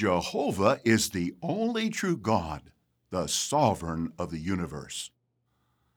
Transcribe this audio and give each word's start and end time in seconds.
Jehovah 0.00 0.80
is 0.82 1.10
the 1.10 1.34
only 1.42 1.90
true 1.90 2.16
God, 2.16 2.70
the 3.10 3.26
sovereign 3.26 4.14
of 4.18 4.30
the 4.30 4.38
universe. 4.38 5.10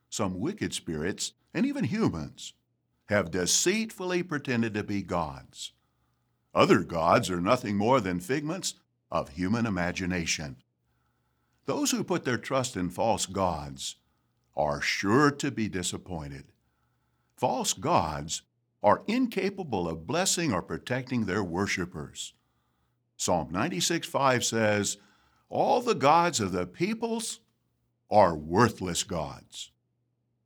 Some 0.09 0.41
wicked 0.41 0.73
spirits, 0.73 1.31
and 1.53 1.65
even 1.65 1.85
humans, 1.85 2.51
have 3.05 3.31
deceitfully 3.31 4.21
pretended 4.21 4.73
to 4.73 4.83
be 4.83 5.03
gods. 5.03 5.71
Other 6.53 6.83
gods 6.83 7.29
are 7.29 7.39
nothing 7.39 7.77
more 7.77 8.01
than 8.01 8.19
figments 8.19 8.73
of 9.09 9.29
human 9.29 9.65
imagination. 9.65 10.57
Those 11.63 11.91
who 11.91 12.03
put 12.03 12.25
their 12.25 12.37
trust 12.37 12.75
in 12.75 12.89
false 12.89 13.25
gods 13.25 13.95
are 14.53 14.81
sure 14.81 15.31
to 15.31 15.49
be 15.49 15.69
disappointed. 15.69 16.51
False 17.37 17.71
gods 17.71 18.41
are 18.83 19.03
incapable 19.07 19.87
of 19.87 20.05
blessing 20.05 20.51
or 20.51 20.61
protecting 20.61 21.23
their 21.23 21.41
worshippers. 21.41 22.33
Psalm 23.17 23.49
96 23.51 24.07
5 24.07 24.43
says, 24.43 24.97
All 25.49 25.81
the 25.81 25.95
gods 25.95 26.39
of 26.39 26.51
the 26.51 26.65
peoples 26.65 27.39
are 28.09 28.35
worthless 28.35 29.03
gods. 29.03 29.71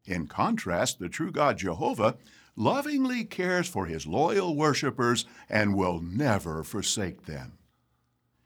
In 0.06 0.28
contrast, 0.28 1.00
the 1.00 1.10
true 1.10 1.32
God 1.32 1.58
Jehovah 1.58 2.18
lovingly 2.56 3.24
cares 3.24 3.68
for 3.68 3.86
his 3.86 4.08
loyal 4.08 4.56
worshippers 4.56 5.26
and 5.50 5.76
will 5.76 6.02
never 6.02 6.64
forsake 6.64 7.26
them. 7.26 7.58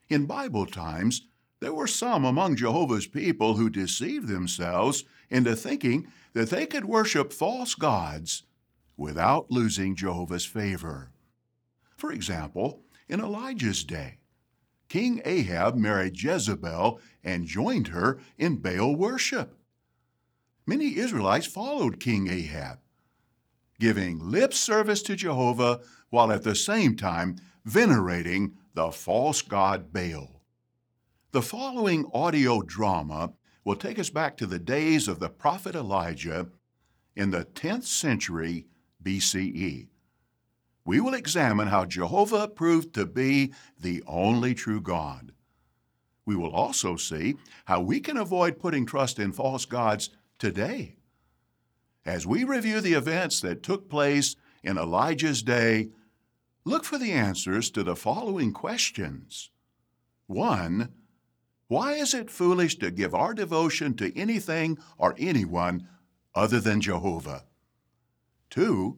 In 0.10 0.26
Bible 0.26 0.66
times, 0.66 1.28
there 1.62 1.74
were 1.74 1.88
some 1.88 2.26
among 2.26 2.56
Jehovah's 2.56 3.08
people 3.08 3.56
who 3.56 3.70
deceived 3.70 4.28
themselves 4.28 5.06
into 5.30 5.56
thinking 5.56 6.08
that 6.34 6.50
they 6.50 6.66
could 6.66 6.86
worship 6.86 7.32
false 7.32 7.76
gods 7.76 8.44
without 8.98 9.52
losing 9.52 9.96
Jehovah's 9.96 10.46
favor. 10.46 11.12
For 11.96 12.12
example, 12.12 12.82
in 13.08 13.20
Elijah's 13.20 13.84
day, 13.84 14.18
King 14.92 15.22
Ahab 15.24 15.78
married 15.78 16.22
Jezebel 16.22 17.00
and 17.24 17.48
joined 17.48 17.88
her 17.88 18.20
in 18.38 18.58
Baal 18.58 18.94
worship. 18.94 19.58
Many 20.68 20.98
Israelites 20.98 21.46
followed 21.46 22.02
King 22.02 22.28
Ahab, 22.28 22.80
giving 23.80 24.20
lip 24.20 24.54
service 24.54 25.02
to 25.04 25.16
Jehovah 25.16 25.80
while 26.10 26.30
at 26.30 26.44
the 26.44 26.56
same 26.56 26.98
time 26.98 27.38
venerating 27.64 28.58
the 28.74 28.92
false 28.92 29.42
god 29.42 29.94
Baal. 29.94 30.42
The 31.32 31.42
following 31.42 32.06
audio 32.14 32.62
drama 32.62 33.32
will 33.64 33.78
take 33.78 33.98
us 33.98 34.10
back 34.10 34.36
to 34.36 34.46
the 34.46 34.60
days 34.60 35.08
of 35.08 35.20
the 35.22 35.30
prophet 35.30 35.74
Elijah 35.74 36.50
in 37.16 37.32
the 37.32 37.46
10th 37.46 37.86
century 37.86 38.68
BCE. 39.02 39.88
We 40.84 41.00
will 41.00 41.14
examine 41.14 41.68
how 41.68 41.86
Jehovah 41.86 42.48
proved 42.48 42.94
to 42.96 43.06
be 43.06 43.54
the 43.80 44.04
only 44.08 44.54
true 44.54 44.82
God. 44.82 45.32
We 46.26 46.36
will 46.36 46.52
also 46.52 46.96
see 46.96 47.36
how 47.66 47.82
we 47.82 48.00
can 48.00 48.18
avoid 48.18 48.60
putting 48.60 48.86
trust 48.86 49.20
in 49.20 49.32
false 49.32 49.66
gods 49.66 50.10
today. 50.40 50.98
As 52.06 52.26
we 52.26 52.44
review 52.44 52.82
the 52.82 52.94
events 52.94 53.42
that 53.42 53.64
took 53.64 53.90
place 53.90 54.36
in 54.64 54.78
Elijah's 54.78 55.44
day, 55.44 55.90
look 56.66 56.84
for 56.84 56.98
the 56.98 57.12
answers 57.12 57.70
to 57.72 57.84
the 57.84 57.96
following 57.96 58.54
questions. 58.54 59.52
1. 60.28 60.90
Why 61.68 61.94
is 61.94 62.14
it 62.14 62.30
foolish 62.32 62.78
to 62.80 62.92
give 62.92 63.14
our 63.14 63.34
devotion 63.34 63.96
to 63.96 64.18
anything 64.18 64.78
or 64.98 65.16
anyone 65.18 65.88
other 66.34 66.60
than 66.60 66.82
Jehovah? 66.82 67.46
2. 68.50 68.98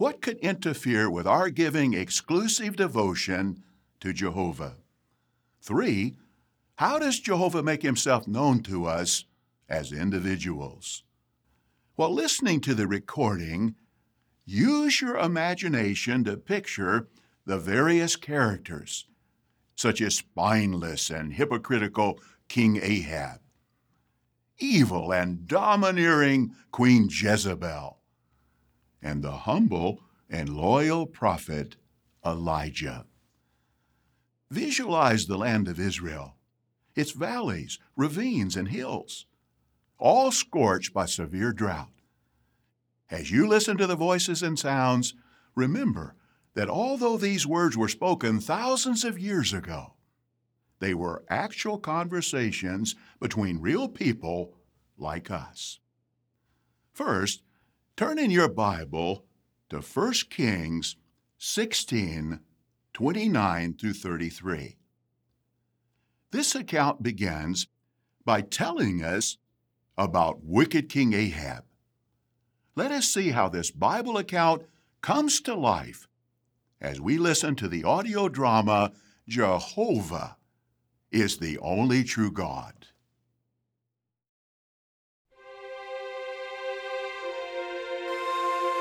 What 0.00 0.22
could 0.22 0.38
interfere 0.38 1.10
with 1.10 1.26
our 1.26 1.50
giving 1.50 1.92
exclusive 1.92 2.74
devotion 2.74 3.62
to 4.00 4.14
Jehovah? 4.14 4.78
3. 5.60 6.16
How 6.76 6.98
does 6.98 7.20
Jehovah 7.20 7.62
make 7.62 7.82
himself 7.82 8.26
known 8.26 8.62
to 8.62 8.86
us 8.86 9.26
as 9.68 9.92
individuals? 9.92 11.04
While 11.96 12.14
listening 12.14 12.62
to 12.62 12.72
the 12.72 12.86
recording, 12.86 13.74
use 14.46 15.02
your 15.02 15.18
imagination 15.18 16.24
to 16.24 16.38
picture 16.38 17.08
the 17.44 17.58
various 17.58 18.16
characters, 18.16 19.06
such 19.76 20.00
as 20.00 20.14
spineless 20.16 21.10
and 21.10 21.34
hypocritical 21.34 22.18
King 22.48 22.80
Ahab, 22.82 23.40
evil 24.58 25.12
and 25.12 25.46
domineering 25.46 26.54
Queen 26.70 27.10
Jezebel, 27.10 27.99
and 29.02 29.22
the 29.22 29.32
humble 29.32 30.00
and 30.28 30.48
loyal 30.48 31.06
prophet 31.06 31.76
Elijah. 32.24 33.06
Visualize 34.50 35.26
the 35.26 35.38
land 35.38 35.68
of 35.68 35.80
Israel, 35.80 36.36
its 36.94 37.12
valleys, 37.12 37.78
ravines, 37.96 38.56
and 38.56 38.68
hills, 38.68 39.26
all 39.98 40.30
scorched 40.30 40.92
by 40.92 41.06
severe 41.06 41.52
drought. 41.52 41.92
As 43.10 43.30
you 43.30 43.46
listen 43.46 43.76
to 43.76 43.86
the 43.86 43.96
voices 43.96 44.42
and 44.42 44.58
sounds, 44.58 45.14
remember 45.54 46.14
that 46.54 46.68
although 46.68 47.16
these 47.16 47.46
words 47.46 47.76
were 47.76 47.88
spoken 47.88 48.40
thousands 48.40 49.04
of 49.04 49.18
years 49.18 49.52
ago, 49.52 49.94
they 50.80 50.94
were 50.94 51.24
actual 51.28 51.78
conversations 51.78 52.94
between 53.20 53.60
real 53.60 53.88
people 53.88 54.54
like 54.96 55.30
us. 55.30 55.78
First, 56.92 57.42
turn 58.00 58.18
in 58.18 58.30
your 58.30 58.48
Bible 58.48 59.26
to 59.68 59.78
1 59.78 60.12
Kings 60.30 60.96
16 61.36 62.40
29 62.94 63.74
through 63.74 63.92
33. 63.92 64.78
This 66.30 66.54
account 66.54 67.02
begins 67.02 67.66
by 68.24 68.40
telling 68.40 69.04
us 69.04 69.36
about 69.98 70.42
wicked 70.42 70.88
King 70.88 71.12
Ahab. 71.12 71.64
Let 72.74 72.90
us 72.90 73.06
see 73.06 73.32
how 73.32 73.50
this 73.50 73.70
Bible 73.70 74.16
account 74.16 74.62
comes 75.02 75.42
to 75.42 75.54
life 75.54 76.08
as 76.80 77.02
we 77.02 77.18
listen 77.18 77.54
to 77.56 77.68
the 77.68 77.84
audio 77.84 78.30
drama 78.30 78.92
Jehovah 79.28 80.38
is 81.12 81.36
the 81.36 81.58
Only 81.58 82.02
True 82.02 82.32
God. 82.32 82.86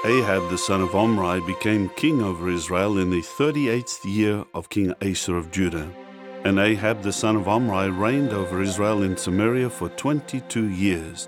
Ahab 0.05 0.49
the 0.49 0.57
son 0.57 0.79
of 0.79 0.95
Omri 0.95 1.41
became 1.41 1.89
king 1.97 2.21
over 2.21 2.49
Israel 2.49 2.99
in 2.99 3.09
the 3.09 3.21
thirty 3.21 3.67
eighth 3.67 4.05
year 4.05 4.45
of 4.53 4.69
King 4.69 4.93
Asa 5.01 5.33
of 5.33 5.51
Judah. 5.51 5.91
And 6.45 6.57
Ahab 6.57 7.01
the 7.01 7.11
son 7.11 7.35
of 7.35 7.49
Omri 7.49 7.89
reigned 7.89 8.31
over 8.31 8.61
Israel 8.61 9.03
in 9.03 9.17
Samaria 9.17 9.69
for 9.69 9.89
twenty 9.89 10.39
two 10.47 10.69
years. 10.69 11.27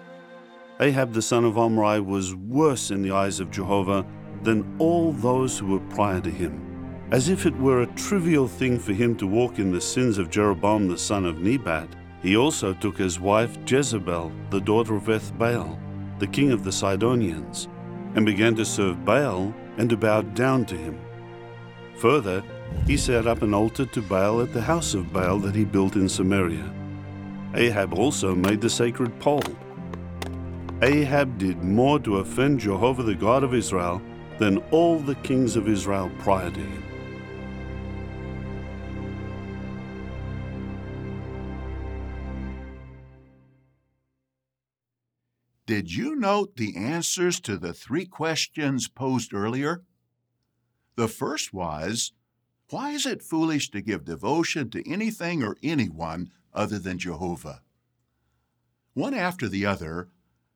Ahab 0.79 1.11
the 1.11 1.21
son 1.21 1.43
of 1.43 1.57
Omri 1.57 1.99
was 1.99 2.33
worse 2.33 2.91
in 2.91 3.01
the 3.01 3.11
eyes 3.11 3.41
of 3.41 3.51
Jehovah 3.51 4.05
than 4.41 4.77
all 4.79 5.11
those 5.11 5.59
who 5.59 5.65
were 5.67 5.93
prior 5.93 6.21
to 6.21 6.31
him. 6.31 7.05
As 7.11 7.27
if 7.27 7.45
it 7.45 7.57
were 7.57 7.81
a 7.81 7.95
trivial 7.97 8.47
thing 8.47 8.79
for 8.79 8.93
him 8.93 9.17
to 9.17 9.27
walk 9.27 9.59
in 9.59 9.73
the 9.73 9.81
sins 9.81 10.17
of 10.17 10.29
Jeroboam 10.29 10.87
the 10.87 10.97
son 10.97 11.25
of 11.25 11.41
Nebat, 11.41 11.89
he 12.23 12.37
also 12.37 12.73
took 12.73 12.97
his 12.97 13.19
wife 13.19 13.57
Jezebel, 13.69 14.31
the 14.49 14.61
daughter 14.61 14.95
of 14.95 15.09
Ethbaal, 15.09 15.77
the 16.19 16.27
king 16.27 16.53
of 16.53 16.63
the 16.63 16.71
Sidonians 16.71 17.67
and 18.15 18.25
began 18.25 18.55
to 18.55 18.65
serve 18.65 19.05
Baal 19.05 19.53
and 19.77 19.89
to 19.89 19.97
bow 19.97 20.21
down 20.21 20.65
to 20.65 20.75
him. 20.75 20.99
Further, 21.97 22.43
he 22.87 22.97
set 22.97 23.27
up 23.27 23.41
an 23.41 23.53
altar 23.53 23.85
to 23.85 24.01
Baal 24.01 24.41
at 24.41 24.53
the 24.53 24.61
house 24.61 24.93
of 24.93 25.13
Baal 25.13 25.39
that 25.39 25.55
he 25.55 25.65
built 25.65 25.95
in 25.95 26.09
Samaria. 26.09 26.73
Ahab 27.53 27.93
also 27.93 28.33
made 28.33 28.61
the 28.61 28.69
sacred 28.69 29.17
pole. 29.19 29.43
Ahab 30.81 31.37
did 31.37 31.63
more 31.63 31.99
to 31.99 32.17
offend 32.17 32.59
Jehovah 32.59 33.03
the 33.03 33.15
God 33.15 33.43
of 33.43 33.53
Israel 33.53 34.01
than 34.39 34.57
all 34.71 34.97
the 34.97 35.15
kings 35.15 35.55
of 35.55 35.67
Israel 35.67 36.09
prior 36.19 36.49
to 36.49 36.59
him. 36.59 36.90
Did 45.71 45.93
you 45.93 46.17
note 46.17 46.57
the 46.57 46.75
answers 46.75 47.39
to 47.39 47.55
the 47.55 47.71
three 47.71 48.05
questions 48.05 48.89
posed 48.89 49.33
earlier? 49.33 49.85
The 50.97 51.07
first 51.07 51.53
was, 51.53 52.11
Why 52.71 52.91
is 52.91 53.05
it 53.05 53.23
foolish 53.23 53.71
to 53.71 53.81
give 53.81 54.03
devotion 54.03 54.69
to 54.71 54.85
anything 54.85 55.41
or 55.41 55.55
anyone 55.63 56.29
other 56.53 56.77
than 56.77 56.99
Jehovah? 56.99 57.61
One 58.95 59.13
after 59.13 59.47
the 59.47 59.65
other, 59.65 60.09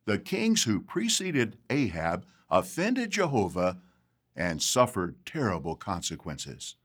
the 0.03 0.19
kings 0.19 0.63
who 0.65 0.81
preceded 0.81 1.59
Ahab 1.69 2.25
offended 2.49 3.11
Jehovah 3.11 3.79
and 4.35 4.61
suffered 4.61 5.25
terrible 5.25 5.77
consequences. 5.77 6.75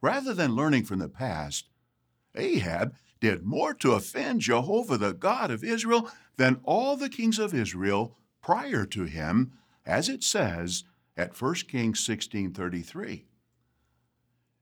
Rather 0.00 0.32
than 0.32 0.56
learning 0.56 0.84
from 0.84 1.00
the 1.00 1.08
past, 1.10 1.68
Ahab 2.34 2.94
did 3.22 3.44
more 3.44 3.72
to 3.72 3.92
offend 3.92 4.40
Jehovah, 4.40 4.98
the 4.98 5.14
God 5.14 5.52
of 5.52 5.62
Israel, 5.62 6.10
than 6.38 6.60
all 6.64 6.96
the 6.96 7.08
kings 7.08 7.38
of 7.38 7.54
Israel 7.54 8.18
prior 8.42 8.84
to 8.86 9.04
him, 9.04 9.52
as 9.86 10.08
it 10.08 10.24
says 10.24 10.82
at 11.16 11.40
1 11.40 11.68
Kings 11.68 12.04
16:33. 12.04 13.26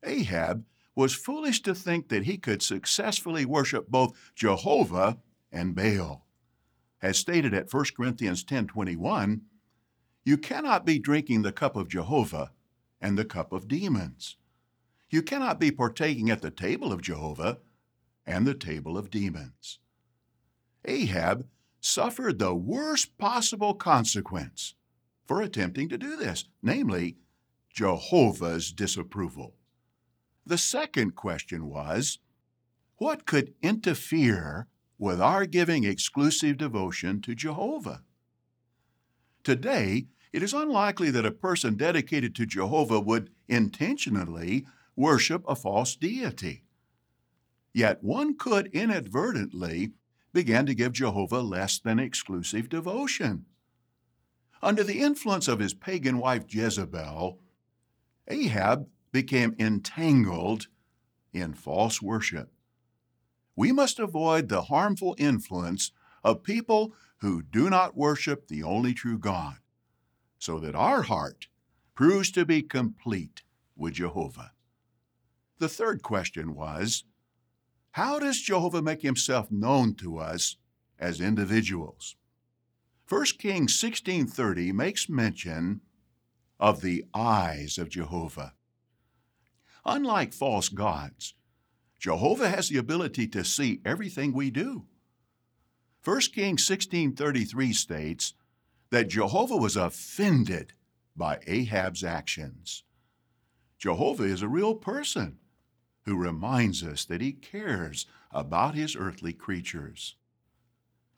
Ahab 0.03 0.67
was 0.95 1.15
foolish 1.15 1.63
to 1.63 1.75
think 1.75 2.11
that 2.11 2.25
he 2.25 2.37
could 2.37 2.61
successfully 2.61 3.47
worship 3.47 3.89
both 3.89 4.15
Jehovah 4.35 5.19
and 5.51 5.75
Baal. 5.75 6.27
As 7.01 7.17
stated 7.17 7.55
at 7.55 7.71
1 7.71 7.95
Corinthians 7.97 8.45
10:21, 8.45 9.41
you 10.23 10.37
cannot 10.37 10.85
be 10.85 10.99
drinking 10.99 11.41
the 11.41 11.51
cup 11.53 11.77
of 11.77 11.89
Jehovah 11.89 12.53
and 13.01 13.17
the 13.17 13.25
cup 13.25 13.55
of 13.55 13.69
demons. 13.69 14.37
You 15.09 15.23
cannot 15.23 15.59
be 15.59 15.71
partaking 15.71 16.29
at 16.29 16.43
the 16.43 16.51
table 16.51 16.93
of 16.93 17.01
Jehovah 17.01 17.61
and 18.31 18.47
the 18.47 18.55
table 18.55 18.97
of 18.97 19.11
demons. 19.11 19.81
Ahab 20.85 21.47
suffered 21.81 22.39
the 22.39 22.55
worst 22.55 23.19
possible 23.19 23.75
consequence 23.75 24.75
for 25.27 25.43
attempting 25.43 25.89
to 25.89 25.99
do 25.99 26.17
this, 26.17 26.45
namely, 26.63 27.17
Jehovah's 27.73 28.73
disapproval. 28.73 29.55
The 30.47 30.59
second 30.59 31.15
question 31.15 31.67
was 31.67 32.19
what 32.97 33.27
could 33.27 33.55
interfere 33.63 34.69
with 34.99 35.21
our 35.21 35.47
giving 35.47 35.85
exclusive 35.85 36.59
devotion 36.59 37.21
to 37.23 37.35
Jehovah? 37.35 38.03
Today, 39.43 40.07
it 40.33 40.43
is 40.43 40.53
unlikely 40.53 41.11
that 41.11 41.27
a 41.27 41.31
person 41.31 41.77
dedicated 41.77 42.35
to 42.37 42.47
Jehovah 42.47 43.01
would 43.01 43.31
intentionally 43.49 44.67
worship 44.95 45.43
a 45.49 45.57
false 45.57 45.97
deity. 45.97 46.65
Yet 47.73 48.03
one 48.03 48.37
could 48.37 48.67
inadvertently 48.69 49.93
begin 50.33 50.67
to 50.67 50.75
give 50.75 50.93
Jehovah 50.93 51.41
less 51.41 51.79
than 51.79 51.99
exclusive 51.99 52.69
devotion. 52.69 53.47
Under 54.63 54.85
the 54.85 55.01
influence 55.01 55.49
of 55.49 55.59
his 55.59 55.75
pagan 55.75 56.19
wife 56.19 56.45
Jezebel, 56.49 57.41
Ahab 58.29 58.89
became 59.13 59.57
entangled 59.59 60.69
in 61.33 61.55
false 61.55 62.03
worship. 62.03 62.53
We 63.57 63.73
must 63.73 63.99
avoid 63.99 64.49
the 64.49 64.63
harmful 64.63 65.15
influence 65.19 65.93
of 66.23 66.43
people 66.43 66.93
who 67.19 67.43
do 67.43 67.71
not 67.71 67.97
worship 67.97 68.49
the 68.49 68.63
only 68.63 68.95
true 68.95 69.19
God, 69.19 69.57
so 70.39 70.59
that 70.61 70.75
our 70.75 71.03
heart 71.03 71.49
proves 71.95 72.31
to 72.33 72.45
be 72.45 72.63
complete 72.63 73.43
with 73.77 73.95
Jehovah. 73.95 74.53
The 75.59 75.69
third 75.69 76.03
question 76.03 76.55
was 76.55 77.05
How 77.93 78.19
does 78.19 78.41
Jehovah 78.41 78.83
make 78.83 79.03
himself 79.03 79.51
known 79.51 79.95
to 79.97 80.19
us 80.19 80.57
as 80.99 81.21
individuals? 81.21 82.17
1 83.09 83.39
Kings 83.39 83.75
16:30 83.75 84.73
makes 84.73 85.09
mention 85.09 85.81
of 86.61 86.83
the 86.83 87.05
eyes 87.13 87.79
of 87.79 87.89
Jehovah. 87.89 88.55
Unlike 89.85 90.33
false 90.33 90.69
gods, 90.69 91.35
Jehovah 91.99 92.49
has 92.49 92.69
the 92.69 92.77
ability 92.77 93.27
to 93.29 93.45
see 93.45 93.81
everything 93.85 94.33
we 94.33 94.51
do. 94.51 94.87
1 96.05 96.33
Kings 96.33 96.65
16:33 96.65 97.73
states 97.73 98.35
that 98.91 99.09
Jehovah 99.09 99.57
was 99.57 99.77
offended 99.77 100.75
by 101.17 101.41
Ahab's 101.47 102.05
actions. 102.05 102.85
Jehovah 103.79 104.25
is 104.25 104.43
a 104.43 104.49
real 104.49 104.77
person 104.77 105.41
who 106.03 106.17
reminds 106.17 106.83
us 106.83 107.05
that 107.05 107.21
he 107.21 107.33
cares 107.33 108.07
about 108.31 108.75
his 108.75 108.97
earthly 108.97 109.33
creatures. 109.33 110.17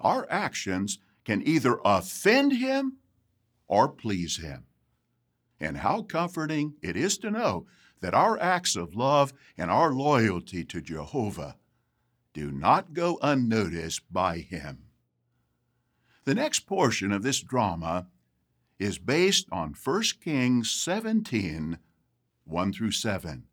Our 0.01 0.27
actions 0.31 0.99
can 1.25 1.47
either 1.47 1.79
offend 1.85 2.53
him 2.53 2.99
or 3.69 3.89
please 3.89 4.39
him. 4.39 4.65
And 5.61 5.79
how 5.79 6.03
comforting 6.03 6.75
it 6.83 6.97
is 6.97 7.17
to 7.19 7.31
know 7.31 7.67
that 8.01 8.15
our 8.15 8.39
acts 8.41 8.75
of 8.75 8.97
love 8.97 9.33
and 9.57 9.71
our 9.71 9.93
loyalty 9.93 10.65
to 10.65 10.81
Jehovah 10.81 11.57
do 12.35 12.51
not 12.51 12.93
go 12.93 13.19
unnoticed 13.23 14.13
by 14.13 14.39
him. 14.39 14.87
The 16.25 16.35
next 16.35 16.61
portion 16.61 17.13
of 17.13 17.23
this 17.23 17.41
drama 17.41 18.09
is 18.79 18.99
based 18.99 19.47
on 19.53 19.75
1 19.83 20.03
Kings 20.23 20.71
17 20.71 21.79
1 22.45 22.73
through 22.73 22.91
7. 22.91 23.45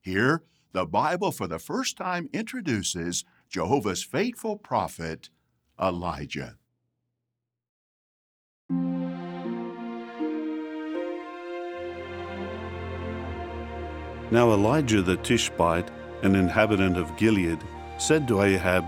Here, 0.00 0.42
the 0.72 0.86
Bible 0.86 1.30
for 1.30 1.46
the 1.46 1.58
first 1.58 1.96
time 1.96 2.28
introduces 2.32 3.24
Jehovah's 3.48 4.02
faithful 4.02 4.56
prophet, 4.56 5.28
Elijah. 5.80 6.56
Now 14.30 14.52
Elijah 14.52 15.02
the 15.02 15.16
Tishbite, 15.16 15.90
an 16.22 16.36
inhabitant 16.36 16.96
of 16.96 17.16
Gilead, 17.16 17.58
said 17.98 18.28
to 18.28 18.42
Ahab, 18.42 18.84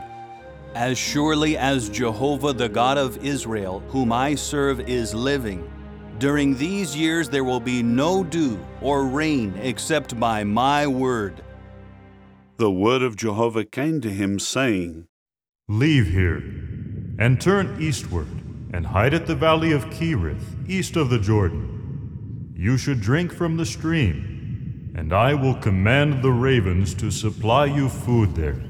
As 0.75 0.97
surely 0.97 1.56
as 1.56 1.88
Jehovah 1.88 2.53
the 2.53 2.69
God 2.69 2.97
of 2.97 3.25
Israel, 3.25 3.81
whom 3.88 4.12
I 4.12 4.37
serve, 4.37 4.81
is 4.81 5.15
living, 5.15 5.69
during 6.23 6.55
these 6.57 6.95
years 6.95 7.29
there 7.29 7.43
will 7.43 7.59
be 7.59 7.83
no 7.83 8.23
dew 8.23 8.57
or 8.81 9.07
rain 9.07 9.53
except 9.61 10.21
by 10.21 10.45
my 10.45 10.87
word. 10.87 11.43
The 12.59 12.71
word 12.71 13.03
of 13.03 13.17
Jehovah 13.17 13.65
came 13.65 14.01
to 14.03 14.09
him, 14.09 14.39
saying, 14.39 15.09
Leave 15.67 16.07
here, 16.07 16.37
and 17.19 17.41
turn 17.41 17.77
eastward, 17.83 18.29
and 18.73 18.87
hide 18.87 19.15
at 19.15 19.27
the 19.27 19.35
valley 19.35 19.73
of 19.73 19.87
Kerith, 19.87 20.71
east 20.71 20.95
of 20.95 21.11
the 21.11 21.19
Jordan. 21.19 22.55
You 22.57 22.77
should 22.79 23.01
drink 23.01 23.33
from 23.33 23.57
the 23.57 23.67
stream 23.67 24.33
and 24.95 25.13
I 25.13 25.35
will 25.35 25.55
command 25.55 26.23
the 26.23 26.31
ravens 26.31 26.95
to 26.95 27.11
supply 27.11 27.65
you 27.65 27.89
food 27.89 28.37
there. 28.37 28.63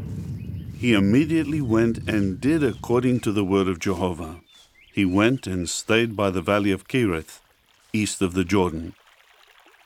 He 0.79 0.95
immediately 0.95 1.61
went 1.61 2.09
and 2.09 2.41
did 2.41 2.65
according 2.65 3.21
to 3.21 3.33
the 3.33 3.45
word 3.45 3.69
of 3.69 3.79
Jehovah. 3.79 4.41
He 4.95 5.05
went 5.05 5.47
and 5.47 5.69
stayed 5.69 6.17
by 6.17 6.31
the 6.31 6.43
valley 6.43 6.71
of 6.71 6.89
Kerith, 6.89 7.42
east 7.95 8.23
of 8.23 8.33
the 8.33 8.45
Jordan. 8.45 8.95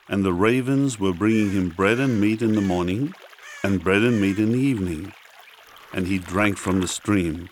And 0.09 0.25
the 0.25 0.33
ravens 0.33 1.01
were 1.01 1.13
bringing 1.13 1.51
him 1.51 1.71
bread 1.71 1.99
and 1.99 2.21
meat 2.21 2.41
in 2.41 2.55
the 2.55 2.61
morning, 2.61 3.13
and 3.65 3.83
bread 3.83 4.03
and 4.03 4.21
meat 4.21 4.39
in 4.39 4.53
the 4.53 4.59
evening. 4.59 5.13
And 5.93 6.07
he 6.07 6.19
drank 6.19 6.57
from 6.57 6.81
the 6.81 6.87
stream. 6.87 7.49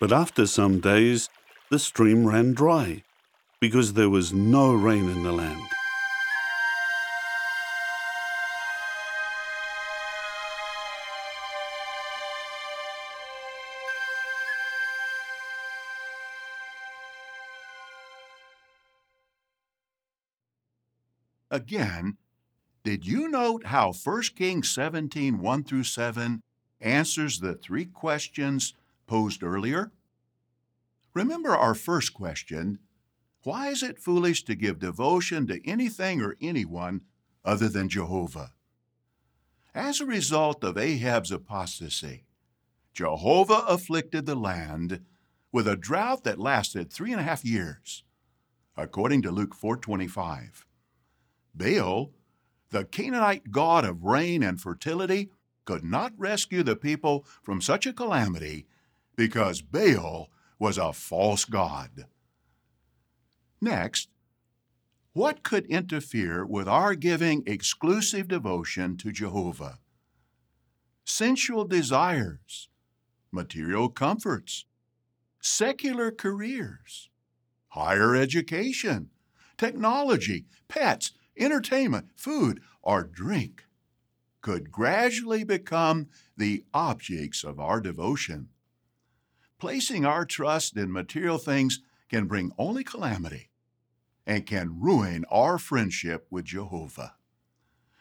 But 0.00 0.12
after 0.12 0.46
some 0.46 0.80
days, 0.80 1.28
the 1.70 1.78
stream 1.78 2.26
ran 2.26 2.54
dry, 2.54 3.04
because 3.60 3.92
there 3.92 4.10
was 4.10 4.32
no 4.32 4.72
rain 4.72 5.08
in 5.08 5.22
the 5.22 5.32
land. 5.32 5.62
Again, 21.54 22.16
did 22.82 23.06
you 23.06 23.28
note 23.28 23.66
how 23.66 23.92
1 23.92 24.22
Kings 24.34 24.68
17 24.70 25.38
1 25.38 25.62
through 25.62 25.84
7 25.84 26.42
answers 26.80 27.38
the 27.38 27.54
three 27.54 27.84
questions 27.84 28.74
posed 29.06 29.44
earlier? 29.44 29.92
Remember 31.14 31.50
our 31.50 31.76
first 31.76 32.12
question 32.12 32.80
why 33.44 33.68
is 33.68 33.84
it 33.84 34.00
foolish 34.00 34.42
to 34.46 34.56
give 34.56 34.80
devotion 34.80 35.46
to 35.46 35.64
anything 35.64 36.20
or 36.20 36.34
anyone 36.40 37.02
other 37.44 37.68
than 37.68 37.88
Jehovah? 37.88 38.54
As 39.72 40.00
a 40.00 40.06
result 40.06 40.64
of 40.64 40.76
Ahab's 40.76 41.30
apostasy, 41.30 42.24
Jehovah 42.92 43.64
afflicted 43.68 44.26
the 44.26 44.34
land 44.34 45.04
with 45.52 45.68
a 45.68 45.76
drought 45.76 46.24
that 46.24 46.40
lasted 46.40 46.92
three 46.92 47.12
and 47.12 47.20
a 47.20 47.24
half 47.24 47.44
years, 47.44 48.02
according 48.76 49.22
to 49.22 49.30
Luke 49.30 49.54
425. 49.54 50.66
Baal, 51.54 52.12
the 52.70 52.84
Canaanite 52.84 53.50
god 53.50 53.84
of 53.84 54.02
rain 54.02 54.42
and 54.42 54.60
fertility, 54.60 55.30
could 55.64 55.84
not 55.84 56.12
rescue 56.18 56.62
the 56.62 56.76
people 56.76 57.24
from 57.42 57.60
such 57.60 57.86
a 57.86 57.92
calamity 57.92 58.66
because 59.16 59.62
Baal 59.62 60.30
was 60.58 60.78
a 60.78 60.92
false 60.92 61.44
god. 61.44 62.06
Next, 63.60 64.08
what 65.12 65.42
could 65.44 65.66
interfere 65.66 66.44
with 66.44 66.66
our 66.66 66.94
giving 66.94 67.44
exclusive 67.46 68.28
devotion 68.28 68.96
to 68.98 69.12
Jehovah? 69.12 69.78
Sensual 71.04 71.64
desires, 71.64 72.68
material 73.30 73.88
comforts, 73.88 74.64
secular 75.40 76.10
careers, 76.10 77.10
higher 77.68 78.16
education, 78.16 79.10
technology, 79.56 80.46
pets, 80.66 81.12
entertainment, 81.36 82.10
food, 82.16 82.60
or 82.82 83.04
drink 83.04 83.64
could 84.40 84.70
gradually 84.70 85.42
become 85.42 86.08
the 86.36 86.64
objects 86.74 87.44
of 87.44 87.58
our 87.58 87.80
devotion. 87.80 88.48
Placing 89.58 90.04
our 90.04 90.26
trust 90.26 90.76
in 90.76 90.92
material 90.92 91.38
things 91.38 91.80
can 92.10 92.26
bring 92.26 92.52
only 92.58 92.84
calamity 92.84 93.48
and 94.26 94.46
can 94.46 94.80
ruin 94.80 95.24
our 95.30 95.58
friendship 95.58 96.26
with 96.30 96.44
Jehovah. 96.44 97.14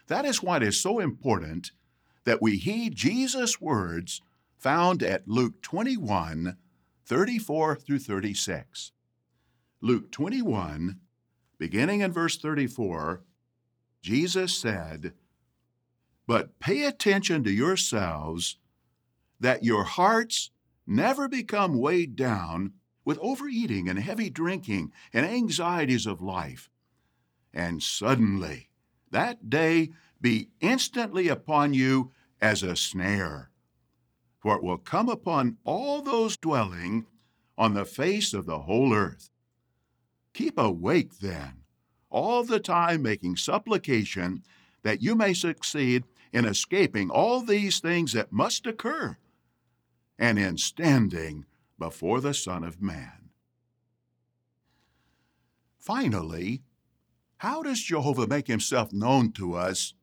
That 0.08 0.26
is 0.26 0.44
why 0.44 0.58
it 0.58 0.64
is 0.64 0.82
so 0.82 1.00
important 1.00 1.72
that 2.26 2.42
we 2.42 2.58
heed 2.58 2.96
Jesus' 2.96 3.62
words 3.62 4.22
found 4.58 5.02
at 5.02 5.28
Luke 5.28 5.62
21 5.62 6.58
34 7.06 7.76
through 7.76 8.00
36. 8.00 8.92
Luke 9.82 10.12
21, 10.12 11.00
beginning 11.64 12.02
in 12.02 12.12
verse 12.12 12.36
34, 12.36 13.22
Jesus 14.02 14.54
said, 14.54 15.14
But 16.28 16.60
pay 16.60 16.84
attention 16.84 17.42
to 17.46 17.52
yourselves 17.52 18.58
that 19.40 19.64
your 19.64 19.86
hearts 19.86 20.52
never 20.86 21.30
become 21.30 21.80
weighed 21.80 22.18
down 22.18 22.74
with 23.06 23.18
overeating 23.20 23.88
and 23.88 23.98
heavy 23.98 24.30
drinking 24.30 24.92
and 25.14 25.26
anxieties 25.26 26.06
of 26.06 26.22
life. 26.22 26.70
And 27.54 27.82
suddenly, 27.82 28.68
that 29.12 29.50
day 29.50 29.92
be 30.20 30.50
instantly 30.60 31.30
upon 31.30 31.74
you 31.74 32.12
as 32.42 32.62
a 32.62 32.76
snare. 32.76 33.52
For 34.42 34.58
it 34.58 34.64
will 34.64 34.80
come 34.80 35.08
upon 35.08 35.60
all 35.64 36.02
those 36.02 36.36
dwelling 36.36 37.06
on 37.58 37.74
the 37.74 37.86
face 37.86 38.34
of 38.34 38.46
the 38.46 38.60
whole 38.60 38.94
earth. 38.94 39.30
Keep 40.34 40.58
awake 40.58 41.20
then, 41.20 41.64
all 42.10 42.44
the 42.44 42.60
time 42.60 43.02
making 43.02 43.38
supplication 43.38 44.44
that 44.82 45.02
you 45.02 45.16
may 45.16 45.34
succeed 45.34 46.04
in 46.32 46.46
escaping 46.46 47.10
all 47.10 47.42
these 47.42 47.80
things 47.80 48.14
that 48.14 48.32
must 48.32 48.66
occur 48.66 49.18
and 50.18 50.40
in 50.40 50.58
standing 50.58 51.46
before 51.78 52.22
the 52.22 52.34
Son 52.34 52.64
of 52.64 52.82
Man. 52.82 53.30
Finally, 55.78 56.64
how 57.38 57.62
does 57.62 57.82
Jehovah 57.82 58.26
make 58.26 58.48
himself 58.48 58.94
known 58.94 59.32
to 59.34 59.54
us 59.54 59.94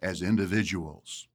as 0.00 0.22
individuals? 0.22 1.28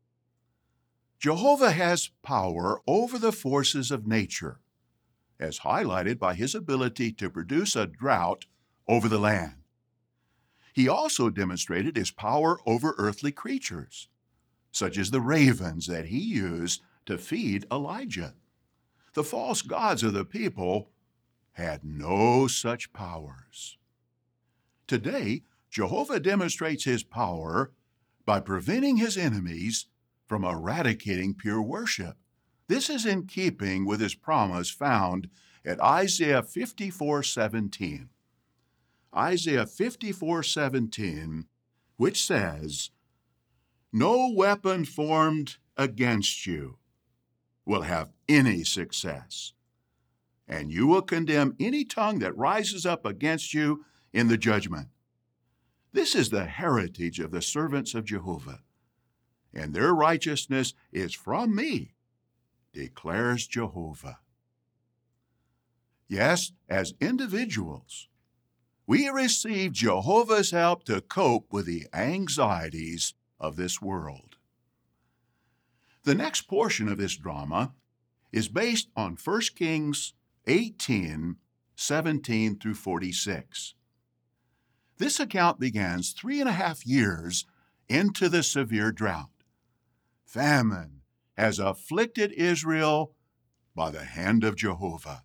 Jehovah 1.20 1.72
has 1.72 2.10
power 2.24 2.82
over 2.88 3.20
the 3.20 3.32
forces 3.32 3.92
of 3.92 4.08
nature, 4.08 4.60
as 5.40 5.60
highlighted 5.60 6.20
by 6.20 6.34
his 6.34 6.56
ability 6.56 7.12
to 7.14 7.30
produce 7.30 7.76
a 7.76 7.88
drought 7.88 8.46
over 8.88 9.08
the 9.08 9.20
land. 9.20 9.64
He 10.74 10.88
also 10.88 11.30
demonstrated 11.30 11.96
his 11.96 12.12
power 12.12 12.60
over 12.66 12.96
earthly 12.98 13.32
creatures, 13.32 14.10
such 14.72 14.98
as 14.98 15.12
the 15.12 15.22
ravens 15.22 15.88
that 15.88 16.06
he 16.06 16.20
used 16.20 16.82
to 17.06 17.18
feed 17.18 17.66
Elijah. 17.72 18.34
The 19.14 19.24
false 19.24 19.62
gods 19.62 20.02
of 20.02 20.14
the 20.14 20.26
people 20.26 20.90
had 21.54 21.84
no 21.84 22.48
such 22.48 22.94
powers. 22.94 23.78
Today, 24.88 25.44
Jehovah 25.70 26.20
demonstrates 26.20 26.84
his 26.84 27.04
power 27.04 27.72
by 28.26 28.40
preventing 28.40 28.98
his 28.98 29.18
enemies 29.18 29.88
from 30.28 30.44
eradicating 30.44 31.36
pure 31.36 31.62
worship. 31.62 32.18
This 32.68 32.90
is 32.90 33.06
in 33.06 33.28
keeping 33.28 33.86
with 33.86 34.00
his 34.00 34.16
promise 34.16 34.70
found 34.70 35.30
at 35.66 35.82
Isaiah 35.82 36.44
54:17. 36.44 38.10
Isaiah 39.16 39.66
54:17, 39.66 41.48
which 41.98 42.24
says, 42.24 42.90
"No 43.92 44.30
weapon 44.30 44.86
formed 44.86 45.58
against 45.78 46.46
you 46.46 46.78
will 47.66 47.84
have 47.84 48.12
any 48.28 48.64
success. 48.64 49.54
And 50.48 50.72
you 50.72 50.88
will 50.88 51.02
condemn 51.02 51.56
any 51.60 51.86
tongue 51.86 52.20
that 52.20 52.38
rises 52.38 52.86
up 52.86 53.06
against 53.06 53.54
you 53.54 53.86
in 54.12 54.28
the 54.28 54.38
judgment. 54.38 54.90
This 55.94 56.16
is 56.16 56.30
the 56.30 56.46
heritage 56.46 57.20
of 57.20 57.32
the 57.32 57.42
servants 57.42 57.94
of 57.94 58.06
Jehovah, 58.06 58.64
and 59.54 59.74
their 59.74 59.94
righteousness 59.94 60.74
is 60.92 61.14
from 61.14 61.56
me, 61.56 61.93
declares 62.74 63.48
Jehovah. 63.48 64.20
Yes, 66.08 66.52
as 66.68 66.94
individuals, 67.00 68.08
we 68.86 69.08
receive 69.08 69.72
Jehovah's 69.72 70.52
help 70.52 70.84
to 70.86 71.02
cope 71.02 71.54
with 71.54 71.66
the 71.66 71.88
anxieties 71.94 73.14
of 73.40 73.56
this 73.56 73.82
world. 73.82 74.36
The 76.04 76.16
next 76.16 76.44
portion 76.44 76.90
of 76.90 76.98
this 76.98 77.16
drama 77.16 77.74
is 78.32 78.50
based 78.50 78.90
on 78.96 79.18
1 79.24 79.42
Kings 79.56 80.14
18 80.48 81.38
17 81.76 82.60
through 82.60 82.76
46. 82.76 83.74
This 84.98 85.20
account 85.20 85.60
begins 85.60 86.12
three 86.12 86.40
and 86.40 86.50
a 86.50 86.54
half 86.54 86.86
years 86.86 87.46
into 87.90 88.30
the 88.30 88.44
severe 88.44 88.92
drought. 88.92 89.30
Famine 90.26 91.03
has 91.38 91.60
afflicted 91.60 92.32
Israel 92.34 93.14
by 93.76 93.90
the 93.90 94.04
hand 94.04 94.44
of 94.44 94.56
Jehovah. 94.56 95.24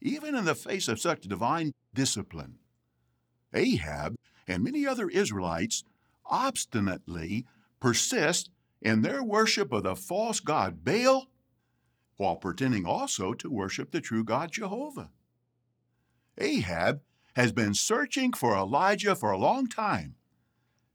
Even 0.00 0.34
in 0.34 0.44
the 0.44 0.54
face 0.54 0.88
of 0.88 1.00
such 1.00 1.22
divine 1.22 1.72
discipline, 1.94 2.58
Ahab 3.52 4.16
and 4.46 4.62
many 4.62 4.86
other 4.86 5.08
Israelites 5.08 5.84
obstinately 6.26 7.46
persist 7.80 8.50
in 8.80 9.02
their 9.02 9.22
worship 9.22 9.72
of 9.72 9.82
the 9.84 9.96
false 9.96 10.40
god 10.40 10.84
Baal 10.84 11.28
while 12.16 12.36
pretending 12.36 12.86
also 12.86 13.32
to 13.34 13.50
worship 13.50 13.90
the 13.90 14.00
true 14.00 14.22
God 14.22 14.52
Jehovah. 14.52 15.10
Ahab 16.38 17.00
has 17.34 17.52
been 17.52 17.74
searching 17.74 18.32
for 18.32 18.54
Elijah 18.54 19.16
for 19.16 19.30
a 19.30 19.38
long 19.38 19.66
time 19.66 20.14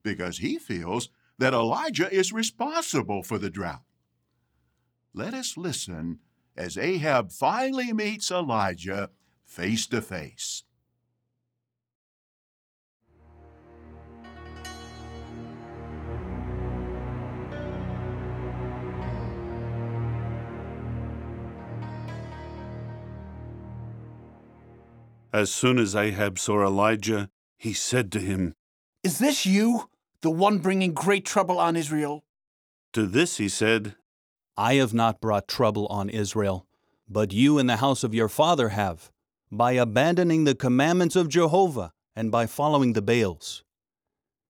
because 0.03 0.37
he 0.37 0.57
feels 0.57 1.09
that 1.37 1.53
Elijah 1.53 2.11
is 2.13 2.31
responsible 2.31 3.23
for 3.23 3.37
the 3.37 3.49
drought. 3.49 3.81
Let 5.13 5.33
us 5.33 5.57
listen 5.57 6.19
as 6.55 6.77
Ahab 6.77 7.31
finally 7.31 7.93
meets 7.93 8.29
Elijah 8.29 9.09
face 9.45 9.87
to 9.87 10.01
face. 10.01 10.63
As 25.31 25.51
soon 25.51 25.77
as 25.77 25.95
Ahab 25.95 26.39
saw 26.39 26.65
Elijah, 26.65 27.29
he 27.57 27.73
said 27.73 28.11
to 28.11 28.19
him, 28.19 28.55
Is 29.03 29.19
this 29.19 29.45
you, 29.45 29.89
the 30.21 30.31
one 30.31 30.57
bringing 30.57 30.93
great 30.93 31.23
trouble 31.23 31.59
on 31.59 31.75
Israel? 31.75 32.23
To 32.93 33.05
this 33.05 33.37
he 33.37 33.47
said, 33.47 33.95
I 34.59 34.73
have 34.73 34.93
not 34.93 35.21
brought 35.21 35.47
trouble 35.47 35.87
on 35.87 36.09
Israel, 36.09 36.67
but 37.07 37.31
you 37.31 37.57
and 37.59 37.69
the 37.69 37.77
house 37.77 38.03
of 38.03 38.13
your 38.13 38.27
father 38.27 38.69
have, 38.69 39.09
by 39.49 39.71
abandoning 39.71 40.43
the 40.43 40.53
commandments 40.53 41.15
of 41.15 41.29
Jehovah 41.29 41.93
and 42.13 42.29
by 42.29 42.45
following 42.45 42.91
the 42.91 43.01
Baals. 43.01 43.63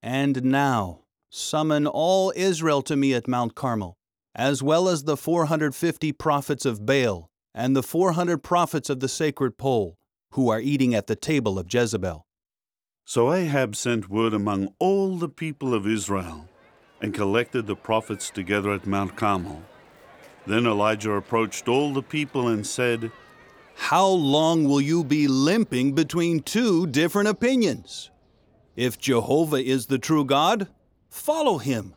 And 0.01 0.45
now 0.45 1.01
summon 1.29 1.85
all 1.85 2.33
Israel 2.35 2.81
to 2.81 2.95
me 2.95 3.13
at 3.13 3.27
Mount 3.27 3.53
Carmel, 3.53 3.97
as 4.33 4.63
well 4.63 4.89
as 4.89 5.03
the 5.03 5.15
450 5.15 6.11
prophets 6.13 6.65
of 6.65 6.87
Baal 6.87 7.29
and 7.53 7.75
the 7.75 7.83
400 7.83 8.39
prophets 8.39 8.89
of 8.89 9.01
the 9.01 9.07
sacred 9.07 9.59
pole, 9.59 9.95
who 10.31 10.49
are 10.49 10.59
eating 10.59 10.95
at 10.95 11.05
the 11.05 11.15
table 11.15 11.59
of 11.59 11.71
Jezebel. 11.71 12.25
So 13.05 13.31
Ahab 13.31 13.75
sent 13.75 14.09
word 14.09 14.33
among 14.33 14.73
all 14.79 15.17
the 15.17 15.29
people 15.29 15.71
of 15.71 15.85
Israel 15.85 16.49
and 16.99 17.13
collected 17.13 17.67
the 17.67 17.75
prophets 17.75 18.31
together 18.31 18.71
at 18.71 18.87
Mount 18.87 19.15
Carmel. 19.15 19.61
Then 20.49 20.65
Elijah 20.65 21.11
approached 21.11 21.67
all 21.67 21.93
the 21.93 22.01
people 22.01 22.47
and 22.47 22.65
said, 22.65 23.11
How 23.75 24.07
long 24.07 24.63
will 24.63 24.81
you 24.81 25.03
be 25.03 25.27
limping 25.27 25.93
between 25.93 26.41
two 26.41 26.87
different 26.87 27.29
opinions? 27.29 28.09
If 28.75 28.97
Jehovah 28.97 29.63
is 29.63 29.85
the 29.85 29.99
true 29.99 30.25
God, 30.25 30.67
follow 31.07 31.59
him. 31.59 31.93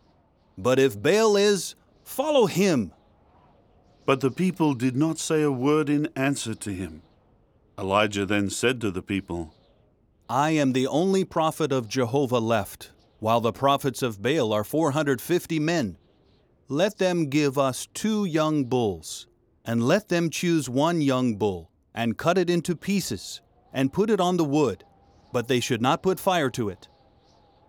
But 0.58 0.78
if 0.78 1.00
Baal 1.00 1.34
is, 1.34 1.76
follow 2.04 2.44
him. 2.44 2.92
But 4.04 4.20
the 4.20 4.30
people 4.30 4.74
did 4.74 4.96
not 4.96 5.18
say 5.18 5.40
a 5.40 5.50
word 5.50 5.88
in 5.88 6.10
answer 6.14 6.54
to 6.54 6.74
him. 6.74 7.00
Elijah 7.78 8.26
then 8.26 8.50
said 8.50 8.82
to 8.82 8.90
the 8.90 9.00
people, 9.00 9.54
I 10.28 10.50
am 10.50 10.74
the 10.74 10.86
only 10.86 11.24
prophet 11.24 11.72
of 11.72 11.88
Jehovah 11.88 12.38
left, 12.38 12.90
while 13.18 13.40
the 13.40 13.50
prophets 13.50 14.02
of 14.02 14.20
Baal 14.20 14.52
are 14.52 14.62
450 14.62 15.58
men. 15.58 15.96
Let 16.72 16.96
them 16.96 17.26
give 17.26 17.58
us 17.58 17.86
two 17.92 18.24
young 18.24 18.64
bulls, 18.64 19.26
and 19.62 19.86
let 19.86 20.08
them 20.08 20.30
choose 20.30 20.70
one 20.70 21.02
young 21.02 21.36
bull, 21.36 21.70
and 21.94 22.16
cut 22.16 22.38
it 22.38 22.48
into 22.48 22.74
pieces, 22.74 23.42
and 23.74 23.92
put 23.92 24.08
it 24.08 24.20
on 24.20 24.38
the 24.38 24.44
wood, 24.44 24.82
but 25.34 25.48
they 25.48 25.60
should 25.60 25.82
not 25.82 26.02
put 26.02 26.18
fire 26.18 26.48
to 26.52 26.70
it. 26.70 26.88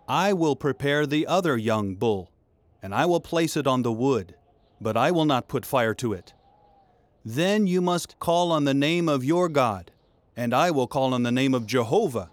I 0.07 0.31
will 0.31 0.55
prepare 0.55 1.05
the 1.05 1.27
other 1.27 1.57
young 1.57 1.95
bull, 1.95 2.31
and 2.81 2.95
I 2.95 3.05
will 3.05 3.19
place 3.19 3.57
it 3.57 3.67
on 3.67 3.81
the 3.81 3.91
wood, 3.91 4.35
but 4.79 4.95
I 4.95 5.11
will 5.11 5.25
not 5.25 5.49
put 5.49 5.65
fire 5.65 5.93
to 5.95 6.13
it. 6.13 6.33
Then 7.25 7.67
you 7.67 7.81
must 7.81 8.19
call 8.19 8.53
on 8.53 8.63
the 8.63 8.73
name 8.73 9.09
of 9.09 9.25
your 9.25 9.49
God, 9.49 9.91
and 10.37 10.53
I 10.53 10.71
will 10.71 10.87
call 10.87 11.13
on 11.13 11.23
the 11.23 11.31
name 11.33 11.53
of 11.53 11.67
Jehovah. 11.67 12.31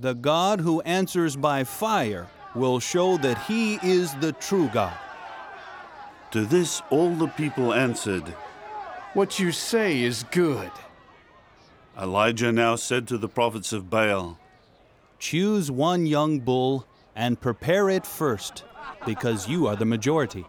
The 0.00 0.14
God 0.14 0.62
who 0.62 0.80
answers 0.80 1.36
by 1.36 1.62
fire 1.64 2.26
will 2.54 2.80
show 2.80 3.18
that 3.18 3.36
he 3.42 3.78
is 3.82 4.14
the 4.14 4.32
true 4.32 4.70
God. 4.72 4.96
To 6.34 6.44
this 6.44 6.82
all 6.90 7.14
the 7.14 7.28
people 7.28 7.72
answered. 7.72 8.24
What 9.12 9.38
you 9.38 9.52
say 9.52 10.02
is 10.02 10.24
good. 10.32 10.72
Elijah 11.96 12.50
now 12.50 12.74
said 12.74 13.06
to 13.06 13.18
the 13.18 13.28
prophets 13.28 13.72
of 13.72 13.88
Baal, 13.88 14.36
Choose 15.20 15.70
one 15.70 16.06
young 16.06 16.40
bull 16.40 16.88
and 17.14 17.40
prepare 17.40 17.88
it 17.88 18.04
first, 18.04 18.64
because 19.06 19.48
you 19.48 19.68
are 19.68 19.76
the 19.76 19.84
majority. 19.84 20.44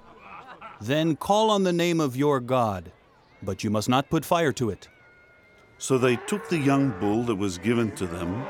Then 0.82 1.15
call 1.15 1.51
on 1.51 1.62
the 1.62 1.72
name 1.72 2.00
of 2.00 2.15
your 2.15 2.39
God, 2.39 2.92
but 3.44 3.63
you 3.63 3.70
must 3.70 3.88
not 3.88 4.10
put 4.10 4.25
fire 4.25 4.54
to 4.54 4.72
it. 4.72 4.88
So 5.77 6.00
they 6.00 6.15
took 6.15 6.50
the 6.50 6.58
young 6.58 7.00
bull 7.00 7.22
that 7.25 7.36
was 7.36 7.60
given 7.60 7.92
to 7.98 8.08
them, 8.08 8.44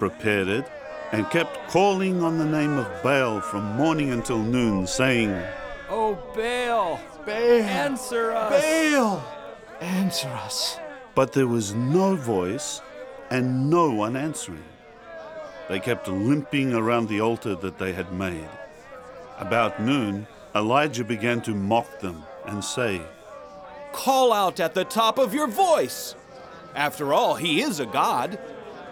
prepared 0.00 0.48
it, 0.48 0.68
and 1.12 1.30
kept 1.30 1.70
calling 1.70 2.20
on 2.24 2.38
the 2.38 2.44
name 2.44 2.76
of 2.76 2.90
Baal 3.04 3.40
from 3.40 3.76
morning 3.76 4.10
until 4.10 4.42
noon, 4.42 4.88
saying, 4.88 5.40
Oh, 5.92 6.14
Baal, 6.36 7.00
Baal! 7.26 7.62
answer 7.62 8.30
us. 8.30 8.62
Baal! 8.62 9.24
Answer 9.80 10.28
us. 10.28 10.78
But 11.16 11.32
there 11.32 11.48
was 11.48 11.74
no 11.74 12.14
voice 12.14 12.80
and 13.30 13.68
no 13.68 13.90
one 13.90 14.16
answering. 14.16 14.64
They 15.68 15.80
kept 15.80 16.06
limping 16.06 16.74
around 16.74 17.08
the 17.08 17.20
altar 17.20 17.56
that 17.56 17.78
they 17.78 17.92
had 17.92 18.12
made. 18.12 18.48
About 19.38 19.80
noon, 19.80 20.26
Elijah 20.54 21.04
began 21.04 21.40
to 21.42 21.54
mock 21.54 22.00
them 22.00 22.22
and 22.46 22.64
say, 22.64 23.02
Call 23.92 24.32
out 24.32 24.60
at 24.60 24.74
the 24.74 24.84
top 24.84 25.18
of 25.18 25.34
your 25.34 25.48
voice. 25.48 26.14
After 26.74 27.12
all, 27.12 27.34
he 27.34 27.62
is 27.62 27.80
a 27.80 27.86
god. 27.86 28.38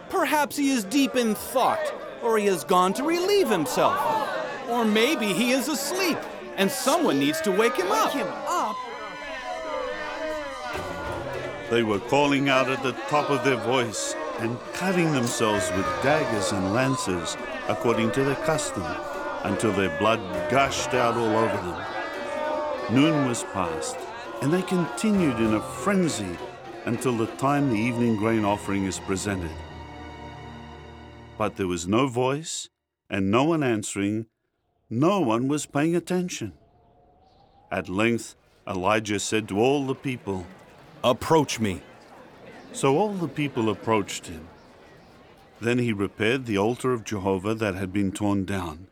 Perhaps 0.08 0.56
he 0.56 0.70
is 0.70 0.84
deep 0.84 1.14
in 1.14 1.34
thought, 1.34 1.92
or 2.22 2.38
he 2.38 2.46
has 2.46 2.64
gone 2.64 2.92
to 2.94 3.04
relieve 3.04 3.48
himself. 3.48 3.98
Or 4.68 4.84
maybe 4.84 5.32
he 5.32 5.52
is 5.52 5.68
asleep, 5.68 6.18
and 6.58 6.70
someone 6.70 7.18
needs 7.18 7.40
to 7.42 7.52
wake 7.52 7.76
him 7.76 7.86
up. 7.90 8.76
They 11.70 11.82
were 11.82 12.00
calling 12.00 12.48
out 12.48 12.68
at 12.68 12.82
the 12.82 12.92
top 13.08 13.30
of 13.30 13.44
their 13.44 13.56
voice 13.56 14.14
and 14.40 14.58
cutting 14.72 15.12
themselves 15.12 15.70
with 15.76 15.86
daggers 16.02 16.52
and 16.52 16.74
lances 16.74 17.36
according 17.68 18.10
to 18.12 18.24
their 18.24 18.36
custom 18.36 18.84
until 19.44 19.72
their 19.72 19.96
blood 19.98 20.20
gushed 20.50 20.94
out 20.94 21.16
all 21.16 21.36
over 21.36 21.56
them. 21.56 22.94
Noon 22.94 23.26
was 23.26 23.44
past, 23.52 23.96
and 24.42 24.52
they 24.52 24.62
continued 24.62 25.38
in 25.38 25.54
a 25.54 25.60
frenzy 25.60 26.36
until 26.86 27.16
the 27.16 27.26
time 27.36 27.68
the 27.68 27.76
evening 27.76 28.16
grain 28.16 28.44
offering 28.44 28.84
is 28.84 28.98
presented. 28.98 29.50
But 31.36 31.56
there 31.56 31.68
was 31.68 31.86
no 31.86 32.08
voice 32.08 32.68
and 33.10 33.30
no 33.30 33.44
one 33.44 33.62
answering, 33.62 34.26
no 34.90 35.20
one 35.20 35.48
was 35.48 35.66
paying 35.66 35.94
attention. 35.94 36.52
At 37.70 37.90
length, 37.90 38.34
Elijah 38.66 39.20
said 39.20 39.46
to 39.48 39.60
all 39.60 39.86
the 39.86 39.94
people, 39.94 40.46
Approach 41.04 41.60
me. 41.60 41.82
so 42.72 42.96
all 42.96 43.12
the 43.12 43.28
people 43.28 43.68
approached 43.68 44.26
him. 44.26 44.48
Then 45.60 45.78
he 45.78 45.92
repaired 45.92 46.46
the 46.46 46.58
altar 46.58 46.92
of 46.92 47.04
Jehovah 47.04 47.54
that 47.54 47.74
had 47.74 47.92
been 47.92 48.12
torn 48.12 48.44
down. 48.44 48.86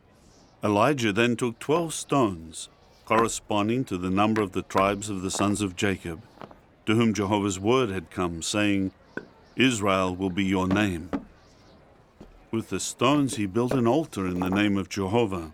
Elijah 0.62 1.12
then 1.12 1.37
took 1.37 1.59
twelve 1.59 1.95
stones, 1.95 2.69
corresponding 3.05 3.85
to 3.85 3.97
the 3.97 4.11
number 4.11 4.43
of 4.43 4.53
the 4.53 4.62
tribes 4.62 5.09
of 5.09 5.23
the 5.23 5.31
sons 5.31 5.62
of 5.62 5.76
Jacob, 5.76 6.23
to 6.87 6.95
whom 6.95 7.15
Jehovah's 7.15 7.61
word 7.61 7.91
had 7.91 8.11
come, 8.11 8.43
saying, 8.43 8.93
Israel 9.55 10.15
will 10.15 10.31
be 10.31 10.45
your 10.45 10.67
name. 10.67 11.11
With 12.50 12.69
the 12.69 12.81
stones 12.81 13.37
he 13.37 13.47
built 13.47 13.73
an 13.73 13.87
altar 13.87 14.26
in 14.26 14.41
the 14.41 14.50
name 14.50 14.76
of 14.76 14.88
Jehovah. 14.88 15.53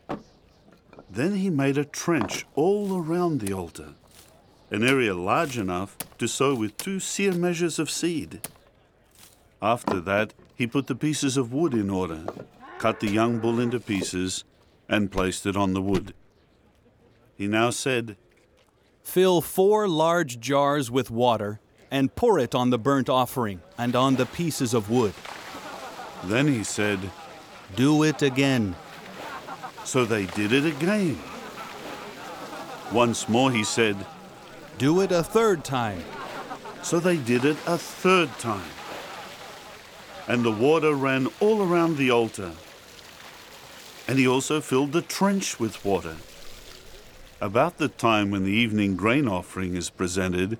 Then 1.15 1.37
he 1.37 1.51
made 1.51 1.77
a 1.77 1.85
trench 1.85 2.47
all 2.55 2.97
around 2.97 3.41
the 3.41 3.53
altar 3.53 3.91
an 4.73 4.83
area 4.83 5.13
large 5.13 5.59
enough 5.59 5.99
to 6.17 6.27
sow 6.27 6.55
with 6.55 6.79
two 6.79 6.97
seah 6.97 7.37
measures 7.37 7.79
of 7.79 7.91
seed. 7.91 8.41
After 9.61 10.01
that, 10.01 10.33
he 10.55 10.67
put 10.67 10.87
the 10.87 10.95
pieces 10.95 11.37
of 11.37 11.53
wood 11.53 11.75
in 11.75 11.91
order, 11.91 12.25
cut 12.79 13.01
the 13.01 13.11
young 13.11 13.39
bull 13.39 13.61
into 13.61 13.79
pieces, 13.79 14.45
and 14.89 15.13
placed 15.13 15.45
it 15.45 15.59
on 15.59 15.75
the 15.75 15.83
wood. 15.83 16.15
He 17.37 17.47
now 17.47 17.69
said, 17.69 18.17
Fill 19.03 19.43
four 19.43 19.89
large 19.89 20.41
jars 20.41 20.91
with 20.91 21.11
water 21.11 21.61
and 21.91 22.15
pour 22.15 22.39
it 22.39 22.55
on 22.55 22.71
the 22.71 22.79
burnt 22.79 23.11
offering 23.11 23.61
and 23.77 23.95
on 23.95 24.17
the 24.17 24.25
pieces 24.25 24.73
of 24.73 24.89
wood. 24.89 25.13
Then 26.25 26.49
he 26.49 26.65
said, 26.65 26.99
Do 27.77 28.03
it 28.05 28.23
again. 28.23 28.75
So 29.85 30.05
they 30.05 30.27
did 30.27 30.53
it 30.53 30.65
again. 30.65 31.19
Once 32.93 33.29
more 33.29 33.51
he 33.51 33.65
said, 33.65 33.97
Do 34.79 35.01
it 35.01 35.13
a 35.13 35.23
third 35.23 35.65
time. 35.65 36.03
So 36.83 36.99
they 36.99 37.17
did 37.17 37.45
it 37.45 37.57
a 37.67 37.79
third 37.79 38.31
time. 38.39 38.71
And 40.29 40.45
the 40.45 40.51
water 40.51 40.95
ran 40.95 41.29
all 41.41 41.63
around 41.63 41.97
the 41.97 42.11
altar. 42.11 42.53
And 44.07 44.19
he 44.19 44.27
also 44.27 44.61
filled 44.61 44.93
the 44.93 45.03
trench 45.03 45.59
with 45.59 45.85
water. 45.85 46.17
About 47.41 47.79
the 47.79 47.89
time 47.89 48.31
when 48.31 48.45
the 48.45 48.53
evening 48.53 48.97
grain 48.97 49.27
offering 49.27 49.75
is 49.75 49.91
presented, 49.91 50.59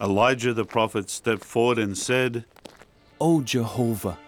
Elijah 0.00 0.52
the 0.52 0.64
prophet 0.64 1.10
stepped 1.10 1.44
forward 1.44 1.78
and 1.78 1.96
said, 1.96 2.44
O 3.20 3.40
Jehovah, 3.40 4.18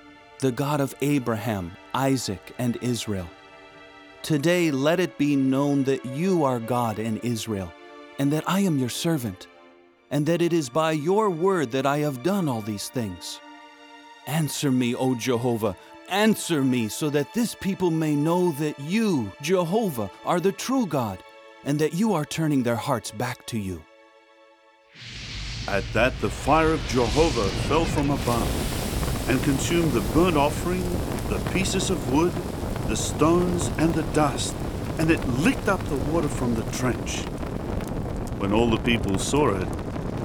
the 0.41 0.53
God 0.53 0.81
of 0.81 0.95
Abraham, 1.01 1.73
Isaac, 1.95 2.55
and 2.59 2.79
Israel, 2.81 3.29
today 4.25 4.71
let 4.71 4.99
it 4.99 5.19
be 5.19 5.37
known 5.37 5.85
that 5.85 6.05
you 6.07 6.45
are 6.45 6.59
God 6.59 6.99
in 6.99 7.19
Israel, 7.19 7.71
and 8.19 8.33
that 8.33 8.49
I 8.49 8.61
am 8.61 8.79
your 8.79 8.89
servant, 8.89 9.47
and 10.11 10.25
that 10.25 10.41
it 10.41 10.53
is 10.53 10.71
by 10.71 10.93
your 10.93 11.29
word 11.29 11.71
that 11.73 11.85
I 11.85 11.99
have 11.99 12.23
done 12.23 12.49
all 12.49 12.63
these 12.63 12.89
things. 12.89 13.39
Answer 14.27 14.73
me, 14.73 14.95
O 14.95 15.15
Jehovah, 15.15 15.77
answer 16.09 16.65
me, 16.65 16.89
so 16.89 17.11
that 17.11 17.35
this 17.35 17.55
people 17.55 17.91
may 17.91 18.17
know 18.17 18.53
that 18.53 18.81
you, 18.81 19.31
Jehovah, 19.43 20.11
are 20.25 20.41
the 20.41 20.53
true 20.53 20.87
God, 20.87 21.19
and 21.67 21.79
that 21.79 21.93
you 21.93 22.15
are 22.15 22.25
turning 22.25 22.63
their 22.63 22.77
hearts 22.77 23.11
back 23.11 23.45
to 23.47 23.59
you. 23.59 23.83
At 25.69 25.85
that, 25.93 26.19
the 26.23 26.31
fire 26.31 26.73
of 26.73 26.87
Jehovah 26.89 27.49
fell 27.69 27.85
from 27.85 28.11
above 28.11 29.29
and 29.29 29.43
consumed 29.43 29.93
the 29.93 30.01
burnt 30.15 30.37
offering, 30.37 30.83
the 31.29 31.43
pieces 31.53 31.91
of 31.91 32.13
wood, 32.13 32.33
the 32.89 32.97
stones, 32.97 33.71
and 33.79 33.95
the 33.95 34.03
dust, 34.15 34.55
and 34.99 35.11
it 35.11 35.27
licked 35.29 35.69
up 35.69 35.83
the 35.89 35.97
water 36.13 36.29
from 36.29 36.55
the 36.55 36.63
trench. 36.73 37.23
When 38.39 38.53
all 38.53 38.71
the 38.71 38.83
people 38.83 39.19
saw 39.19 39.55
it, 39.55 39.69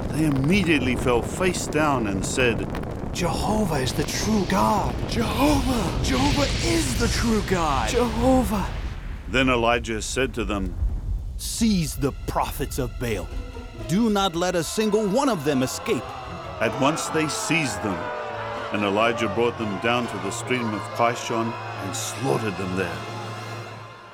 they 0.10 0.26
immediately 0.26 0.96
fell 0.96 1.22
face 1.22 1.68
down 1.68 2.08
and 2.08 2.26
said, 2.26 2.68
Jehovah 3.14 3.76
is 3.76 3.94
the 3.94 4.04
true 4.04 4.46
God. 4.50 4.94
Jehovah! 5.10 6.04
Jehovah 6.04 6.48
is 6.68 7.00
the 7.00 7.08
true 7.08 7.42
God. 7.50 7.90
Jehovah! 7.90 8.68
Then 9.30 9.50
Elijah 9.50 10.02
said 10.02 10.34
to 10.36 10.46
them, 10.46 10.76
Seize 11.38 11.96
the 11.96 12.12
prophets 12.28 12.80
of 12.80 12.92
Baal. 13.00 13.28
Do 13.88 14.10
not 14.10 14.36
let 14.36 14.56
a 14.56 14.64
single 14.64 15.08
one 15.08 15.30
of 15.30 15.46
them 15.46 15.64
escape. 15.64 16.04
At 16.60 16.78
once 16.82 17.08
they 17.10 17.28
seized 17.28 17.82
them, 17.82 17.98
and 18.72 18.84
Elijah 18.84 19.30
brought 19.30 19.58
them 19.58 19.80
down 19.80 20.08
to 20.08 20.18
the 20.18 20.32
stream 20.32 20.74
of 20.74 20.82
Kishon 20.96 21.52
and 21.84 21.96
slaughtered 21.96 22.56
them 22.58 22.76
there. 22.76 22.98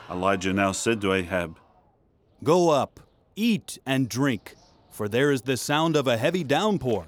Elijah 0.09 0.53
now 0.53 0.71
said 0.71 1.01
to 1.01 1.13
Ahab, 1.13 1.57
Go 2.43 2.69
up, 2.69 2.99
eat 3.35 3.79
and 3.85 4.07
drink, 4.07 4.55
for 4.89 5.09
there 5.09 5.31
is 5.31 5.41
the 5.41 5.57
sound 5.57 5.95
of 5.95 6.07
a 6.07 6.17
heavy 6.17 6.43
downpour. 6.43 7.07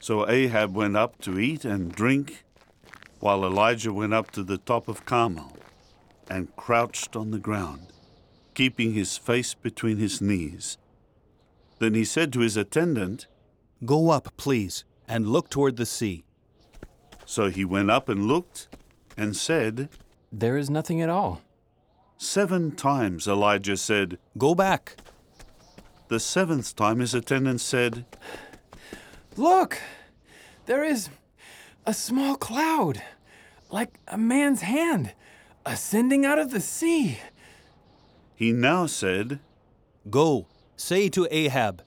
So 0.00 0.28
Ahab 0.28 0.74
went 0.74 0.96
up 0.96 1.20
to 1.20 1.38
eat 1.38 1.64
and 1.64 1.92
drink, 1.92 2.44
while 3.20 3.44
Elijah 3.44 3.92
went 3.92 4.12
up 4.12 4.32
to 4.32 4.42
the 4.42 4.58
top 4.58 4.88
of 4.88 5.04
Carmel 5.04 5.56
and 6.28 6.54
crouched 6.56 7.14
on 7.14 7.30
the 7.30 7.38
ground, 7.38 7.92
keeping 8.54 8.94
his 8.94 9.16
face 9.16 9.54
between 9.54 9.98
his 9.98 10.20
knees. 10.20 10.78
Then 11.78 11.94
he 11.94 12.04
said 12.04 12.32
to 12.32 12.40
his 12.40 12.56
attendant, 12.56 13.28
Go 13.84 14.10
up, 14.10 14.36
please, 14.36 14.84
and 15.06 15.28
look 15.28 15.50
toward 15.50 15.76
the 15.76 15.86
sea. 15.86 16.24
So 17.32 17.48
he 17.48 17.64
went 17.64 17.90
up 17.90 18.10
and 18.10 18.26
looked 18.26 18.68
and 19.16 19.34
said, 19.34 19.88
There 20.30 20.58
is 20.58 20.68
nothing 20.68 21.00
at 21.00 21.08
all. 21.08 21.40
Seven 22.18 22.72
times 22.72 23.26
Elijah 23.26 23.78
said, 23.78 24.18
Go 24.36 24.54
back. 24.54 24.96
The 26.08 26.20
seventh 26.20 26.76
time 26.76 26.98
his 26.98 27.14
attendant 27.14 27.62
said, 27.62 28.04
Look! 29.34 29.80
There 30.66 30.84
is 30.84 31.08
a 31.86 31.94
small 31.94 32.36
cloud, 32.36 33.02
like 33.70 33.98
a 34.08 34.18
man's 34.18 34.60
hand, 34.60 35.14
ascending 35.64 36.26
out 36.26 36.38
of 36.38 36.50
the 36.50 36.60
sea. 36.60 37.18
He 38.34 38.52
now 38.52 38.84
said, 38.84 39.40
Go, 40.10 40.48
say 40.76 41.08
to 41.08 41.26
Ahab, 41.30 41.82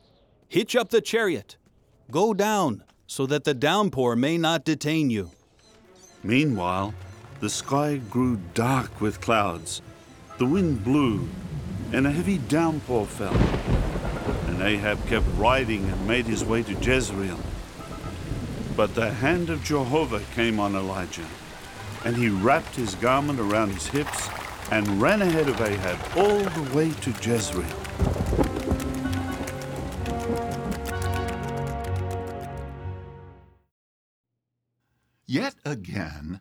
Hitch 0.47 0.75
up 0.75 0.89
the 0.89 1.01
chariot. 1.01 1.57
Go 2.09 2.33
down, 2.33 2.83
so 3.05 3.27
that 3.27 3.43
the 3.43 3.53
downpour 3.53 4.15
may 4.15 4.39
not 4.39 4.65
detain 4.65 5.11
you. 5.11 5.29
Meanwhile, 6.25 6.95
the 7.39 7.51
sky 7.51 7.97
grew 7.97 8.39
dark 8.55 8.99
with 8.99 9.21
clouds, 9.21 9.83
the 10.39 10.47
wind 10.47 10.83
blew, 10.83 11.29
and 11.93 12.07
a 12.07 12.11
heavy 12.11 12.39
downpour 12.39 13.05
fell. 13.05 13.35
And 14.47 14.59
Ahab 14.59 15.05
kept 15.05 15.27
riding 15.37 15.87
and 15.87 16.07
made 16.07 16.25
his 16.25 16.43
way 16.43 16.63
to 16.63 16.73
Jezreel. 16.73 17.39
But 18.75 18.95
the 18.95 19.11
hand 19.11 19.51
of 19.51 19.63
Jehovah 19.63 20.23
came 20.33 20.59
on 20.59 20.73
Elijah, 20.75 21.27
and 22.03 22.17
he 22.17 22.29
wrapped 22.29 22.75
his 22.75 22.95
garment 22.95 23.39
around 23.39 23.73
his 23.73 23.85
hips 23.85 24.27
and 24.71 24.99
ran 24.99 25.21
ahead 25.21 25.47
of 25.47 25.61
Ahab 25.61 25.99
all 26.17 26.39
the 26.39 26.75
way 26.75 26.89
to 27.01 27.11
Jezreel. 27.21 28.24
Yet 35.35 35.55
again, 35.65 36.39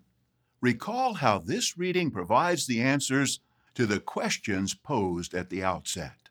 recall 0.60 1.14
how 1.14 1.38
this 1.38 1.76
reading 1.76 2.12
provides 2.12 2.68
the 2.68 2.80
answers 2.80 3.40
to 3.74 3.86
the 3.86 3.98
questions 3.98 4.72
posed 4.76 5.34
at 5.34 5.50
the 5.50 5.64
outset. 5.64 6.28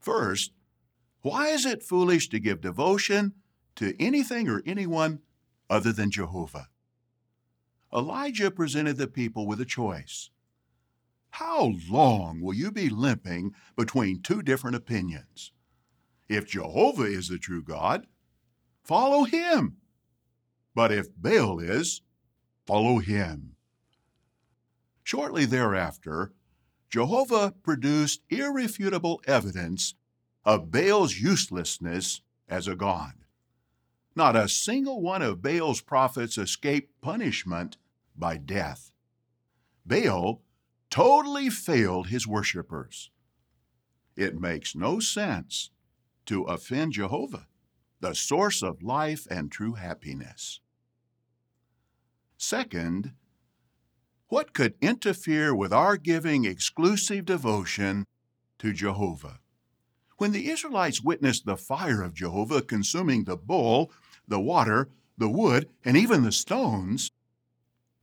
First, 0.00 0.50
why 1.20 1.50
is 1.50 1.64
it 1.64 1.84
foolish 1.84 2.28
to 2.30 2.40
give 2.40 2.62
devotion 2.62 3.34
to 3.76 3.94
anything 4.02 4.48
or 4.48 4.60
anyone 4.66 5.20
other 5.70 5.92
than 5.92 6.10
Jehovah? 6.10 6.66
Elijah 7.94 8.50
presented 8.50 8.96
the 8.96 9.06
people 9.06 9.46
with 9.46 9.60
a 9.60 9.64
choice. 9.64 10.30
How 11.30 11.74
long 11.88 12.40
will 12.40 12.54
you 12.54 12.72
be 12.72 12.88
limping 12.88 13.54
between 13.76 14.20
two 14.20 14.42
different 14.42 14.74
opinions? 14.74 15.52
If 16.28 16.48
Jehovah 16.48 17.04
is 17.04 17.28
the 17.28 17.38
true 17.38 17.62
God, 17.62 18.08
follow 18.82 19.22
him. 19.22 19.76
But 20.74 20.92
if 20.92 21.08
Baal 21.16 21.58
is, 21.60 22.02
follow 22.66 22.98
him. 22.98 23.56
Shortly 25.02 25.44
thereafter, 25.44 26.32
Jehovah 26.88 27.54
produced 27.62 28.22
irrefutable 28.30 29.20
evidence 29.26 29.94
of 30.44 30.70
Baal's 30.70 31.18
uselessness 31.18 32.20
as 32.48 32.68
a 32.68 32.76
god. 32.76 33.14
Not 34.14 34.36
a 34.36 34.48
single 34.48 35.00
one 35.00 35.22
of 35.22 35.42
Baal's 35.42 35.80
prophets 35.80 36.36
escaped 36.36 37.00
punishment 37.00 37.78
by 38.16 38.36
death. 38.36 38.92
Baal 39.86 40.42
totally 40.90 41.48
failed 41.48 42.08
his 42.08 42.26
worshippers. 42.26 43.10
It 44.16 44.38
makes 44.38 44.74
no 44.74 45.00
sense 45.00 45.70
to 46.26 46.44
offend 46.44 46.92
Jehovah, 46.92 47.46
the 48.00 48.14
source 48.14 48.62
of 48.62 48.82
life 48.82 49.26
and 49.30 49.50
true 49.50 49.74
happiness. 49.74 50.60
Second, 52.42 53.12
what 54.26 54.52
could 54.52 54.74
interfere 54.80 55.54
with 55.54 55.72
our 55.72 55.96
giving 55.96 56.44
exclusive 56.44 57.24
devotion 57.24 58.04
to 58.58 58.72
Jehovah? 58.72 59.38
When 60.18 60.32
the 60.32 60.50
Israelites 60.50 61.00
witnessed 61.00 61.46
the 61.46 61.56
fire 61.56 62.02
of 62.02 62.14
Jehovah 62.14 62.60
consuming 62.60 63.24
the 63.24 63.36
bull, 63.36 63.92
the 64.26 64.40
water, 64.40 64.88
the 65.16 65.28
wood, 65.28 65.68
and 65.84 65.96
even 65.96 66.24
the 66.24 66.32
stones, 66.32 67.12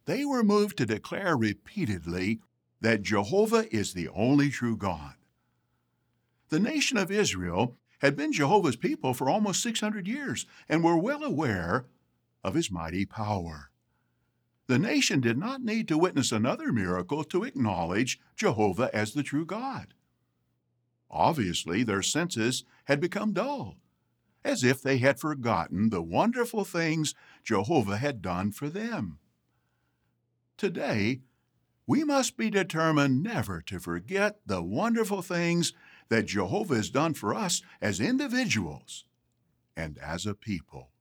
they 0.05 0.23
were 0.23 0.41
moved 0.41 0.77
to 0.77 0.85
declare 0.85 1.35
repeatedly 1.35 2.39
that 2.79 3.01
Jehovah 3.01 3.67
is 3.75 3.93
the 3.93 4.07
only 4.07 4.49
true 4.49 4.77
God. 4.77 5.15
The 6.47 6.61
nation 6.61 6.97
of 6.97 7.11
Israel 7.11 7.75
had 7.99 8.15
been 8.15 8.31
Jehovah's 8.31 8.77
people 8.77 9.13
for 9.13 9.29
almost 9.29 9.61
600 9.61 10.07
years 10.07 10.45
and 10.69 10.81
were 10.81 10.97
well 10.97 11.25
aware 11.25 11.87
of 12.41 12.53
his 12.53 12.71
mighty 12.71 13.05
power. 13.05 13.68
The 14.69 14.77
nation 14.77 15.19
did 15.19 15.35
not 15.35 15.63
need 15.63 15.87
to 15.87 15.97
witness 15.97 16.31
another 16.31 16.71
miracle 16.71 17.23
to 17.23 17.43
acknowledge 17.43 18.19
Jehovah 18.35 18.91
as 18.93 19.13
the 19.13 19.23
true 19.23 19.43
God. 19.43 19.95
Obviously, 21.09 21.81
their 21.81 22.03
senses 22.03 22.65
had 22.85 23.01
become 23.01 23.33
dull, 23.33 23.77
as 24.45 24.63
if 24.63 24.79
they 24.79 24.99
had 24.99 25.19
forgotten 25.19 25.89
the 25.89 26.03
wonderful 26.03 26.65
things 26.65 27.15
Jehovah 27.43 27.97
had 27.97 28.21
done 28.21 28.51
for 28.51 28.69
them. 28.69 29.17
Today, 30.55 31.21
we 31.87 32.03
must 32.03 32.37
be 32.37 32.51
determined 32.51 33.23
never 33.23 33.61
to 33.63 33.79
forget 33.79 34.37
the 34.45 34.61
wonderful 34.61 35.23
things 35.23 35.73
that 36.09 36.27
Jehovah 36.27 36.75
has 36.75 36.91
done 36.91 37.15
for 37.15 37.33
us 37.33 37.63
as 37.81 37.99
individuals 37.99 39.05
and 39.75 39.97
as 39.97 40.27
a 40.27 40.35
people. 40.35 40.91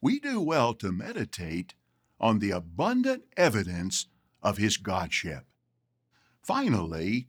We 0.00 0.20
do 0.20 0.40
well 0.40 0.72
to 0.72 0.90
meditate 0.90 1.74
on 2.20 2.38
the 2.38 2.50
abundant 2.50 3.24
evidence 3.36 4.06
of 4.42 4.58
his 4.58 4.76
Godship. 4.76 5.44
Finally, 6.42 7.28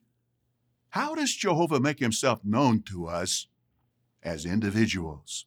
how 0.89 1.15
does 1.15 1.35
Jehovah 1.35 1.79
make 1.79 1.99
himself 1.99 2.43
known 2.43 2.81
to 2.83 3.07
us 3.07 3.47
as 4.23 4.45
individuals? 4.45 5.45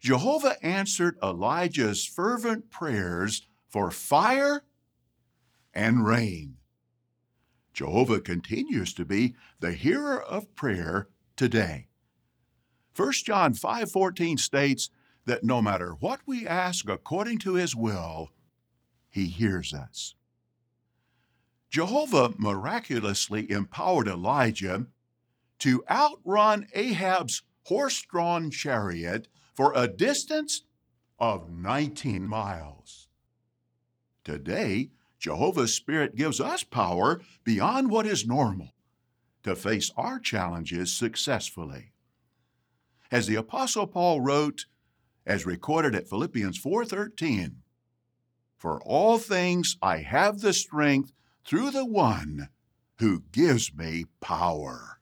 Jehovah 0.00 0.56
answered 0.64 1.18
Elijah's 1.22 2.06
fervent 2.06 2.70
prayers 2.70 3.46
for 3.68 3.90
fire 3.90 4.62
and 5.74 6.06
rain. 6.06 6.56
Jehovah 7.72 8.20
continues 8.20 8.94
to 8.94 9.04
be 9.04 9.34
the 9.60 9.72
hearer 9.72 10.22
of 10.22 10.54
prayer 10.54 11.08
today. 11.36 11.88
1 12.94 13.12
John 13.24 13.52
5:14 13.52 14.38
states 14.38 14.88
that 15.26 15.44
no 15.44 15.60
matter 15.60 15.92
what 16.00 16.20
we 16.24 16.46
ask 16.46 16.88
according 16.88 17.38
to 17.38 17.54
his 17.54 17.76
will, 17.76 18.30
he 19.10 19.26
hears 19.26 19.74
us. 19.74 20.14
Jehovah 21.68 22.32
miraculously 22.38 23.50
empowered 23.50 24.08
Elijah 24.08 24.86
to 25.58 25.84
outrun 25.90 26.66
Ahab's 26.74 27.42
horse 27.64 28.00
drawn 28.02 28.50
chariot 28.50 29.28
for 29.54 29.72
a 29.74 29.88
distance 29.88 30.62
of 31.18 31.50
19 31.50 32.26
miles. 32.26 33.08
Today, 34.22 34.90
Jehovah's 35.18 35.74
Spirit 35.74 36.14
gives 36.14 36.40
us 36.40 36.62
power 36.62 37.20
beyond 37.42 37.90
what 37.90 38.06
is 38.06 38.26
normal 38.26 38.74
to 39.42 39.56
face 39.56 39.90
our 39.96 40.18
challenges 40.18 40.92
successfully. 40.92 41.92
As 43.10 43.26
the 43.26 43.36
apostle 43.36 43.86
Paul 43.86 44.20
wrote, 44.20 44.66
as 45.26 45.44
recorded 45.44 45.94
at 45.94 46.08
Philippians 46.08 46.56
4:13, 46.56 47.62
"For 48.56 48.80
all 48.82 49.18
things 49.18 49.76
I 49.82 49.98
have 49.98 50.40
the 50.40 50.52
strength 50.52 51.12
through 51.44 51.72
the 51.72 51.84
one 51.84 52.48
who 52.98 53.24
gives 53.32 53.74
me 53.74 54.06
power." 54.20 55.00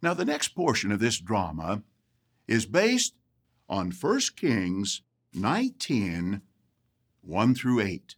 Now 0.00 0.14
the 0.14 0.24
next 0.24 0.48
portion 0.48 0.90
of 0.90 0.98
this 0.98 1.20
drama 1.20 1.82
is 2.46 2.64
based 2.64 3.14
on 3.68 3.90
1 3.90 4.36
Kings 4.36 5.02
19 5.32 6.42
1 7.20 7.54
through 7.54 7.80
8. 7.80 8.16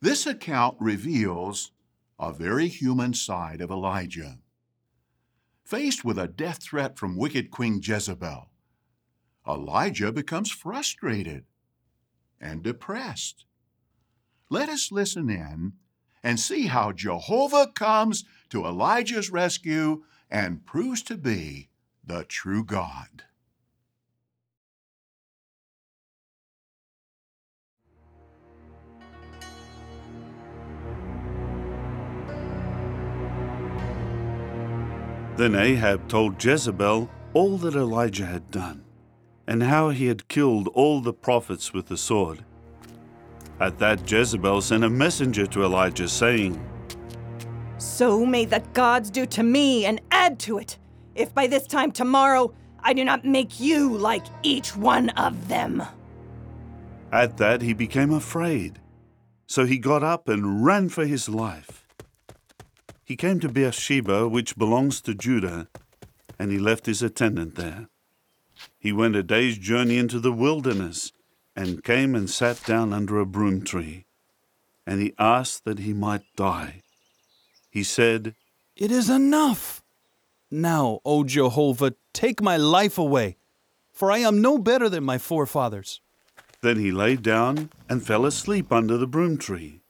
This 0.00 0.26
account 0.26 0.76
reveals 0.80 1.72
a 2.18 2.32
very 2.32 2.68
human 2.68 3.14
side 3.14 3.60
of 3.60 3.70
Elijah. 3.70 4.40
Faced 5.64 6.04
with 6.04 6.18
a 6.18 6.28
death 6.28 6.62
threat 6.62 6.98
from 6.98 7.16
wicked 7.16 7.50
Queen 7.50 7.80
Jezebel, 7.82 8.50
Elijah 9.48 10.12
becomes 10.12 10.50
frustrated 10.50 11.44
and 12.40 12.62
depressed. 12.62 13.44
Let 14.50 14.68
us 14.68 14.92
listen 14.92 15.30
in 15.30 15.74
and 16.22 16.40
see 16.40 16.66
how 16.66 16.92
Jehovah 16.92 17.70
comes 17.74 18.24
to 18.50 18.64
Elijah's 18.64 19.30
rescue 19.30 20.02
and 20.30 20.66
proves 20.66 21.02
to 21.04 21.16
be 21.16 21.68
the 22.04 22.24
true 22.24 22.64
God. 22.64 23.24
Then 35.36 35.54
Ahab 35.54 36.08
told 36.08 36.42
Jezebel 36.42 37.10
all 37.34 37.58
that 37.58 37.74
Elijah 37.74 38.24
had 38.24 38.50
done, 38.50 38.85
and 39.46 39.62
how 39.62 39.90
he 39.90 40.06
had 40.06 40.28
killed 40.28 40.68
all 40.68 41.00
the 41.00 41.12
prophets 41.12 41.72
with 41.72 41.86
the 41.86 41.96
sword. 41.96 42.44
At 43.60 43.78
that, 43.78 44.10
Jezebel 44.10 44.60
sent 44.60 44.84
a 44.84 44.90
messenger 44.90 45.46
to 45.46 45.64
Elijah, 45.64 46.08
saying, 46.08 46.62
So 47.78 48.26
may 48.26 48.44
the 48.44 48.62
gods 48.74 49.10
do 49.10 49.24
to 49.26 49.42
me 49.42 49.86
and 49.86 50.00
add 50.10 50.38
to 50.40 50.58
it, 50.58 50.78
if 51.14 51.32
by 51.34 51.46
this 51.46 51.66
time 51.66 51.92
tomorrow 51.92 52.52
I 52.80 52.92
do 52.92 53.04
not 53.04 53.24
make 53.24 53.58
you 53.58 53.96
like 53.96 54.26
each 54.42 54.76
one 54.76 55.10
of 55.10 55.48
them. 55.48 55.82
At 57.12 57.38
that, 57.38 57.62
he 57.62 57.72
became 57.72 58.12
afraid. 58.12 58.80
So 59.46 59.64
he 59.64 59.78
got 59.78 60.02
up 60.02 60.28
and 60.28 60.64
ran 60.64 60.88
for 60.88 61.06
his 61.06 61.28
life. 61.28 61.86
He 63.04 63.16
came 63.16 63.38
to 63.40 63.48
Beersheba, 63.48 64.28
which 64.28 64.56
belongs 64.56 65.00
to 65.02 65.14
Judah, 65.14 65.68
and 66.38 66.50
he 66.50 66.58
left 66.58 66.86
his 66.86 67.02
attendant 67.02 67.54
there. 67.54 67.88
He 68.78 68.92
went 68.92 69.16
a 69.16 69.22
day's 69.22 69.58
journey 69.58 69.98
into 69.98 70.20
the 70.20 70.32
wilderness 70.32 71.12
and 71.54 71.82
came 71.84 72.14
and 72.14 72.28
sat 72.28 72.64
down 72.64 72.92
under 72.92 73.18
a 73.18 73.26
broom 73.26 73.62
tree. 73.62 74.04
and 74.86 75.00
he 75.02 75.12
asked 75.18 75.64
that 75.64 75.80
he 75.80 75.92
might 75.92 76.22
die. 76.36 76.80
He 77.70 77.82
said, 77.82 78.34
It 78.76 78.92
is 78.92 79.10
enough. 79.10 79.82
Now, 80.48 81.00
O 81.04 81.24
Jehovah, 81.24 81.94
take 82.12 82.40
my 82.40 82.56
life 82.56 82.96
away, 82.96 83.36
for 83.92 84.12
I 84.12 84.18
am 84.18 84.40
no 84.40 84.58
better 84.58 84.88
than 84.88 85.02
my 85.02 85.18
forefathers. 85.18 86.00
Then 86.62 86.76
he 86.78 86.92
lay 86.92 87.16
down 87.16 87.70
and 87.88 88.06
fell 88.06 88.24
asleep 88.26 88.70
under 88.70 88.96
the 88.96 89.08
broom 89.08 89.38
tree. 89.38 89.80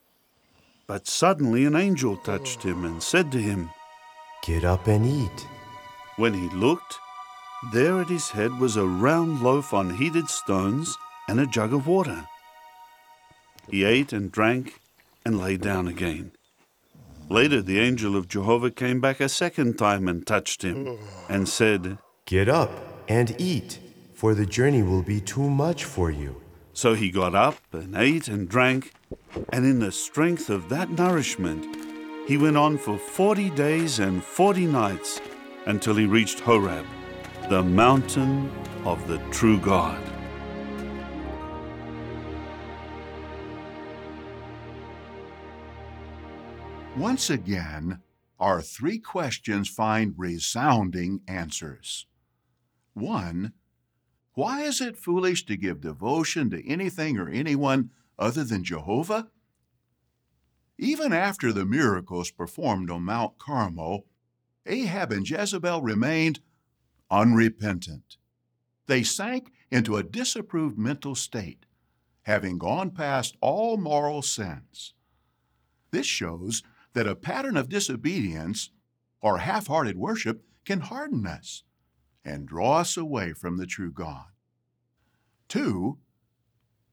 But 0.86 1.06
suddenly 1.06 1.66
an 1.66 1.76
angel 1.76 2.16
touched 2.16 2.62
him 2.62 2.84
and 2.84 3.02
said 3.02 3.30
to 3.32 3.38
him, 3.38 3.70
Get 4.42 4.64
up 4.64 4.86
and 4.86 5.04
eat. 5.04 5.46
When 6.16 6.32
he 6.32 6.48
looked, 6.56 6.98
there 7.72 8.00
at 8.00 8.08
his 8.08 8.30
head 8.30 8.58
was 8.58 8.76
a 8.76 8.86
round 8.86 9.42
loaf 9.42 9.74
on 9.74 9.96
heated 9.96 10.28
stones 10.28 10.96
and 11.28 11.40
a 11.40 11.46
jug 11.46 11.72
of 11.72 11.86
water. 11.86 12.26
He 13.70 13.84
ate 13.84 14.12
and 14.12 14.30
drank 14.30 14.80
and 15.24 15.38
lay 15.38 15.56
down 15.56 15.88
again. 15.88 16.32
Later, 17.28 17.60
the 17.60 17.80
angel 17.80 18.14
of 18.16 18.28
Jehovah 18.28 18.70
came 18.70 19.00
back 19.00 19.20
a 19.20 19.28
second 19.28 19.78
time 19.78 20.06
and 20.06 20.24
touched 20.24 20.62
him 20.62 20.98
and 21.28 21.48
said, 21.48 21.98
Get 22.24 22.48
up 22.48 22.70
and 23.08 23.34
eat, 23.38 23.80
for 24.14 24.34
the 24.34 24.46
journey 24.46 24.82
will 24.82 25.02
be 25.02 25.20
too 25.20 25.50
much 25.50 25.84
for 25.84 26.10
you. 26.10 26.40
So 26.72 26.94
he 26.94 27.10
got 27.10 27.34
up 27.34 27.58
and 27.72 27.96
ate 27.96 28.28
and 28.28 28.48
drank, 28.48 28.92
and 29.52 29.64
in 29.64 29.80
the 29.80 29.90
strength 29.90 30.50
of 30.50 30.68
that 30.68 30.90
nourishment, 30.90 31.66
he 32.28 32.36
went 32.36 32.56
on 32.56 32.78
for 32.78 32.98
forty 32.98 33.50
days 33.50 33.98
and 33.98 34.22
forty 34.22 34.66
nights 34.66 35.20
until 35.66 35.94
he 35.94 36.06
reached 36.06 36.40
Horeb, 36.40 36.86
the 37.48 37.62
mountain 37.62 38.50
of 38.84 39.06
the 39.06 39.18
true 39.30 39.60
God. 39.60 40.02
Once 46.96 47.30
again, 47.30 48.00
our 48.40 48.60
three 48.60 48.98
questions 48.98 49.68
find 49.68 50.14
resounding 50.16 51.20
answers. 51.28 52.06
One, 52.94 53.52
why 54.34 54.62
is 54.62 54.80
it 54.80 54.96
foolish 54.96 55.46
to 55.46 55.56
give 55.56 55.80
devotion 55.80 56.50
to 56.50 56.68
anything 56.68 57.16
or 57.16 57.28
anyone 57.28 57.90
other 58.18 58.42
than 58.42 58.64
Jehovah? 58.64 59.28
Even 60.78 61.12
after 61.12 61.52
the 61.52 61.64
miracles 61.64 62.32
performed 62.32 62.90
on 62.90 63.02
Mount 63.02 63.38
Carmel, 63.38 64.04
Ahab 64.66 65.12
and 65.12 65.28
Jezebel 65.28 65.80
remained 65.80 66.40
unrepentant. 67.10 68.16
They 68.86 69.02
sank 69.02 69.52
into 69.70 69.96
a 69.96 70.02
disapproved 70.02 70.78
mental 70.78 71.14
state, 71.14 71.66
having 72.22 72.58
gone 72.58 72.90
past 72.90 73.36
all 73.40 73.76
moral 73.76 74.22
sense. 74.22 74.94
This 75.90 76.06
shows 76.06 76.62
that 76.92 77.06
a 77.06 77.14
pattern 77.14 77.56
of 77.56 77.68
disobedience 77.68 78.70
or 79.20 79.38
half 79.38 79.66
hearted 79.66 79.96
worship 79.96 80.44
can 80.64 80.80
harden 80.80 81.26
us 81.26 81.62
and 82.24 82.46
draw 82.46 82.78
us 82.78 82.96
away 82.96 83.32
from 83.32 83.56
the 83.56 83.66
true 83.66 83.92
God. 83.92 84.26
Two, 85.48 85.98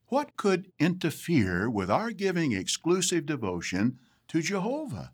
what 0.08 0.38
could 0.38 0.72
interfere 0.78 1.70
with 1.70 1.90
our 1.90 2.12
giving 2.12 2.52
exclusive 2.52 3.26
devotion 3.26 3.98
to 4.28 4.42
Jehovah? 4.42 5.12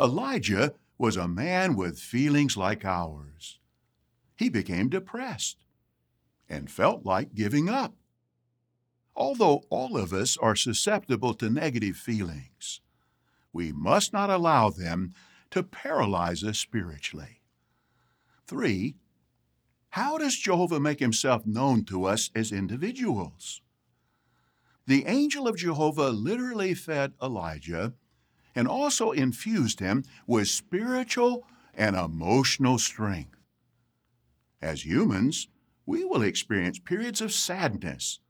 Elijah 0.00 0.74
was 0.98 1.16
a 1.16 1.28
man 1.28 1.76
with 1.76 2.00
feelings 2.00 2.56
like 2.56 2.84
ours. 2.84 3.60
He 4.38 4.48
became 4.48 4.88
depressed 4.88 5.56
and 6.48 6.70
felt 6.70 7.04
like 7.04 7.34
giving 7.34 7.68
up. 7.68 7.94
Although 9.16 9.64
all 9.68 9.98
of 9.98 10.12
us 10.12 10.36
are 10.36 10.54
susceptible 10.54 11.34
to 11.34 11.50
negative 11.50 11.96
feelings, 11.96 12.80
we 13.52 13.72
must 13.72 14.12
not 14.12 14.30
allow 14.30 14.70
them 14.70 15.12
to 15.50 15.64
paralyze 15.64 16.44
us 16.44 16.56
spiritually. 16.56 17.40
Three, 18.46 18.94
how 19.90 20.18
does 20.18 20.36
Jehovah 20.36 20.78
make 20.78 21.00
himself 21.00 21.44
known 21.44 21.84
to 21.86 22.04
us 22.04 22.30
as 22.32 22.52
individuals? 22.52 23.60
The 24.86 25.04
angel 25.06 25.48
of 25.48 25.56
Jehovah 25.56 26.10
literally 26.10 26.74
fed 26.74 27.14
Elijah 27.20 27.94
and 28.54 28.68
also 28.68 29.10
infused 29.10 29.80
him 29.80 30.04
with 30.28 30.46
spiritual 30.46 31.44
and 31.74 31.96
emotional 31.96 32.78
strength. 32.78 33.37
As 34.60 34.84
humans, 34.84 35.48
we 35.86 36.04
will 36.04 36.22
experience 36.22 36.78
periods 36.78 37.20
of 37.20 37.32
sadness 37.32 38.20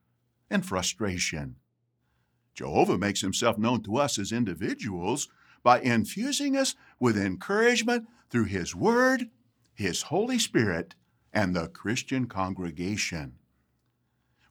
and 0.51 0.65
frustration. 0.65 1.57
Jehovah 2.55 2.99
makes 2.99 3.21
himself 3.21 3.57
known 3.57 3.83
to 3.85 3.97
us 3.97 4.19
as 4.19 4.33
individuals 4.33 5.29
by 5.63 5.81
infusing 5.81 6.57
us 6.57 6.75
with 6.99 7.17
encouragement 7.17 8.09
through 8.31 8.45
his 8.45 8.75
word, 8.75 9.31
his 9.75 10.03
Holy 10.03 10.39
Spirit, 10.39 10.95
and 11.33 11.55
the 11.55 11.69
Christian 11.69 12.27
congregation. 12.27 13.35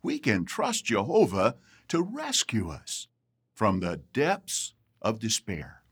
We 0.02 0.20
can 0.20 0.46
trust 0.46 0.86
Jehovah 0.86 1.56
to 1.90 2.02
rescue 2.02 2.70
us 2.70 3.08
from 3.54 3.80
the 3.80 4.02
depths 4.14 4.74
of 5.02 5.20
despair. 5.20 5.84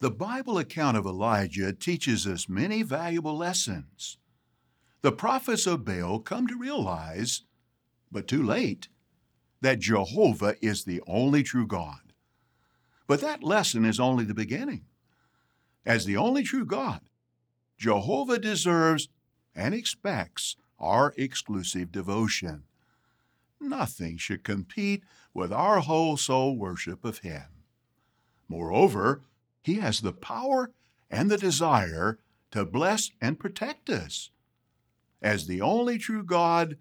The 0.00 0.10
Bible 0.10 0.58
account 0.58 0.96
of 0.96 1.06
Elijah 1.06 1.72
teaches 1.72 2.26
us 2.26 2.48
many 2.48 2.82
valuable 2.82 3.36
lessons. 3.36 4.18
The 5.04 5.12
prophets 5.12 5.66
of 5.66 5.84
Baal 5.84 6.18
come 6.18 6.46
to 6.46 6.56
realize, 6.56 7.42
but 8.10 8.26
too 8.26 8.42
late, 8.42 8.88
that 9.60 9.78
Jehovah 9.78 10.56
is 10.62 10.84
the 10.84 11.02
only 11.06 11.42
true 11.42 11.66
God. 11.66 12.14
But 13.06 13.20
that 13.20 13.42
lesson 13.42 13.84
is 13.84 14.00
only 14.00 14.24
the 14.24 14.32
beginning. 14.32 14.86
As 15.84 16.06
the 16.06 16.16
only 16.16 16.42
true 16.42 16.64
God, 16.64 17.02
Jehovah 17.76 18.38
deserves 18.38 19.10
and 19.54 19.74
expects 19.74 20.56
our 20.78 21.12
exclusive 21.18 21.92
devotion. 21.92 22.62
Nothing 23.60 24.16
should 24.16 24.42
compete 24.42 25.04
with 25.34 25.52
our 25.52 25.80
whole 25.80 26.16
soul 26.16 26.56
worship 26.56 27.04
of 27.04 27.18
Him. 27.18 27.44
Moreover, 28.48 29.20
He 29.60 29.74
has 29.80 30.00
the 30.00 30.14
power 30.14 30.70
and 31.10 31.30
the 31.30 31.36
desire 31.36 32.20
to 32.52 32.64
bless 32.64 33.10
and 33.20 33.38
protect 33.38 33.90
us. 33.90 34.30
As 35.24 35.46
the 35.46 35.62
only 35.62 35.96
true 35.96 36.22
God, 36.22 36.76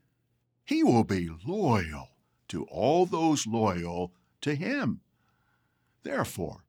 He 0.66 0.84
will 0.84 1.06
be 1.06 1.30
loyal 1.48 2.10
to 2.50 2.66
all 2.66 3.06
those 3.06 3.48
loyal 3.48 4.14
to 4.42 4.54
Him. 4.54 5.00
Therefore, 6.04 6.66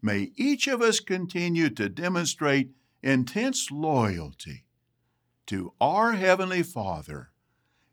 may 0.00 0.32
each 0.36 0.66
of 0.66 0.80
us 0.80 1.00
continue 1.00 1.68
to 1.68 1.90
demonstrate 1.90 2.70
intense 3.02 3.70
loyalty 3.70 4.64
to 5.48 5.74
our 5.82 6.12
Heavenly 6.12 6.62
Father, 6.62 7.28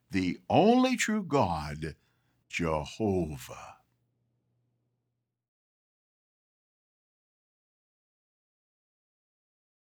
the 0.10 0.38
only 0.50 0.96
true 0.96 1.22
God, 1.22 1.96
Jehovah. 2.48 3.79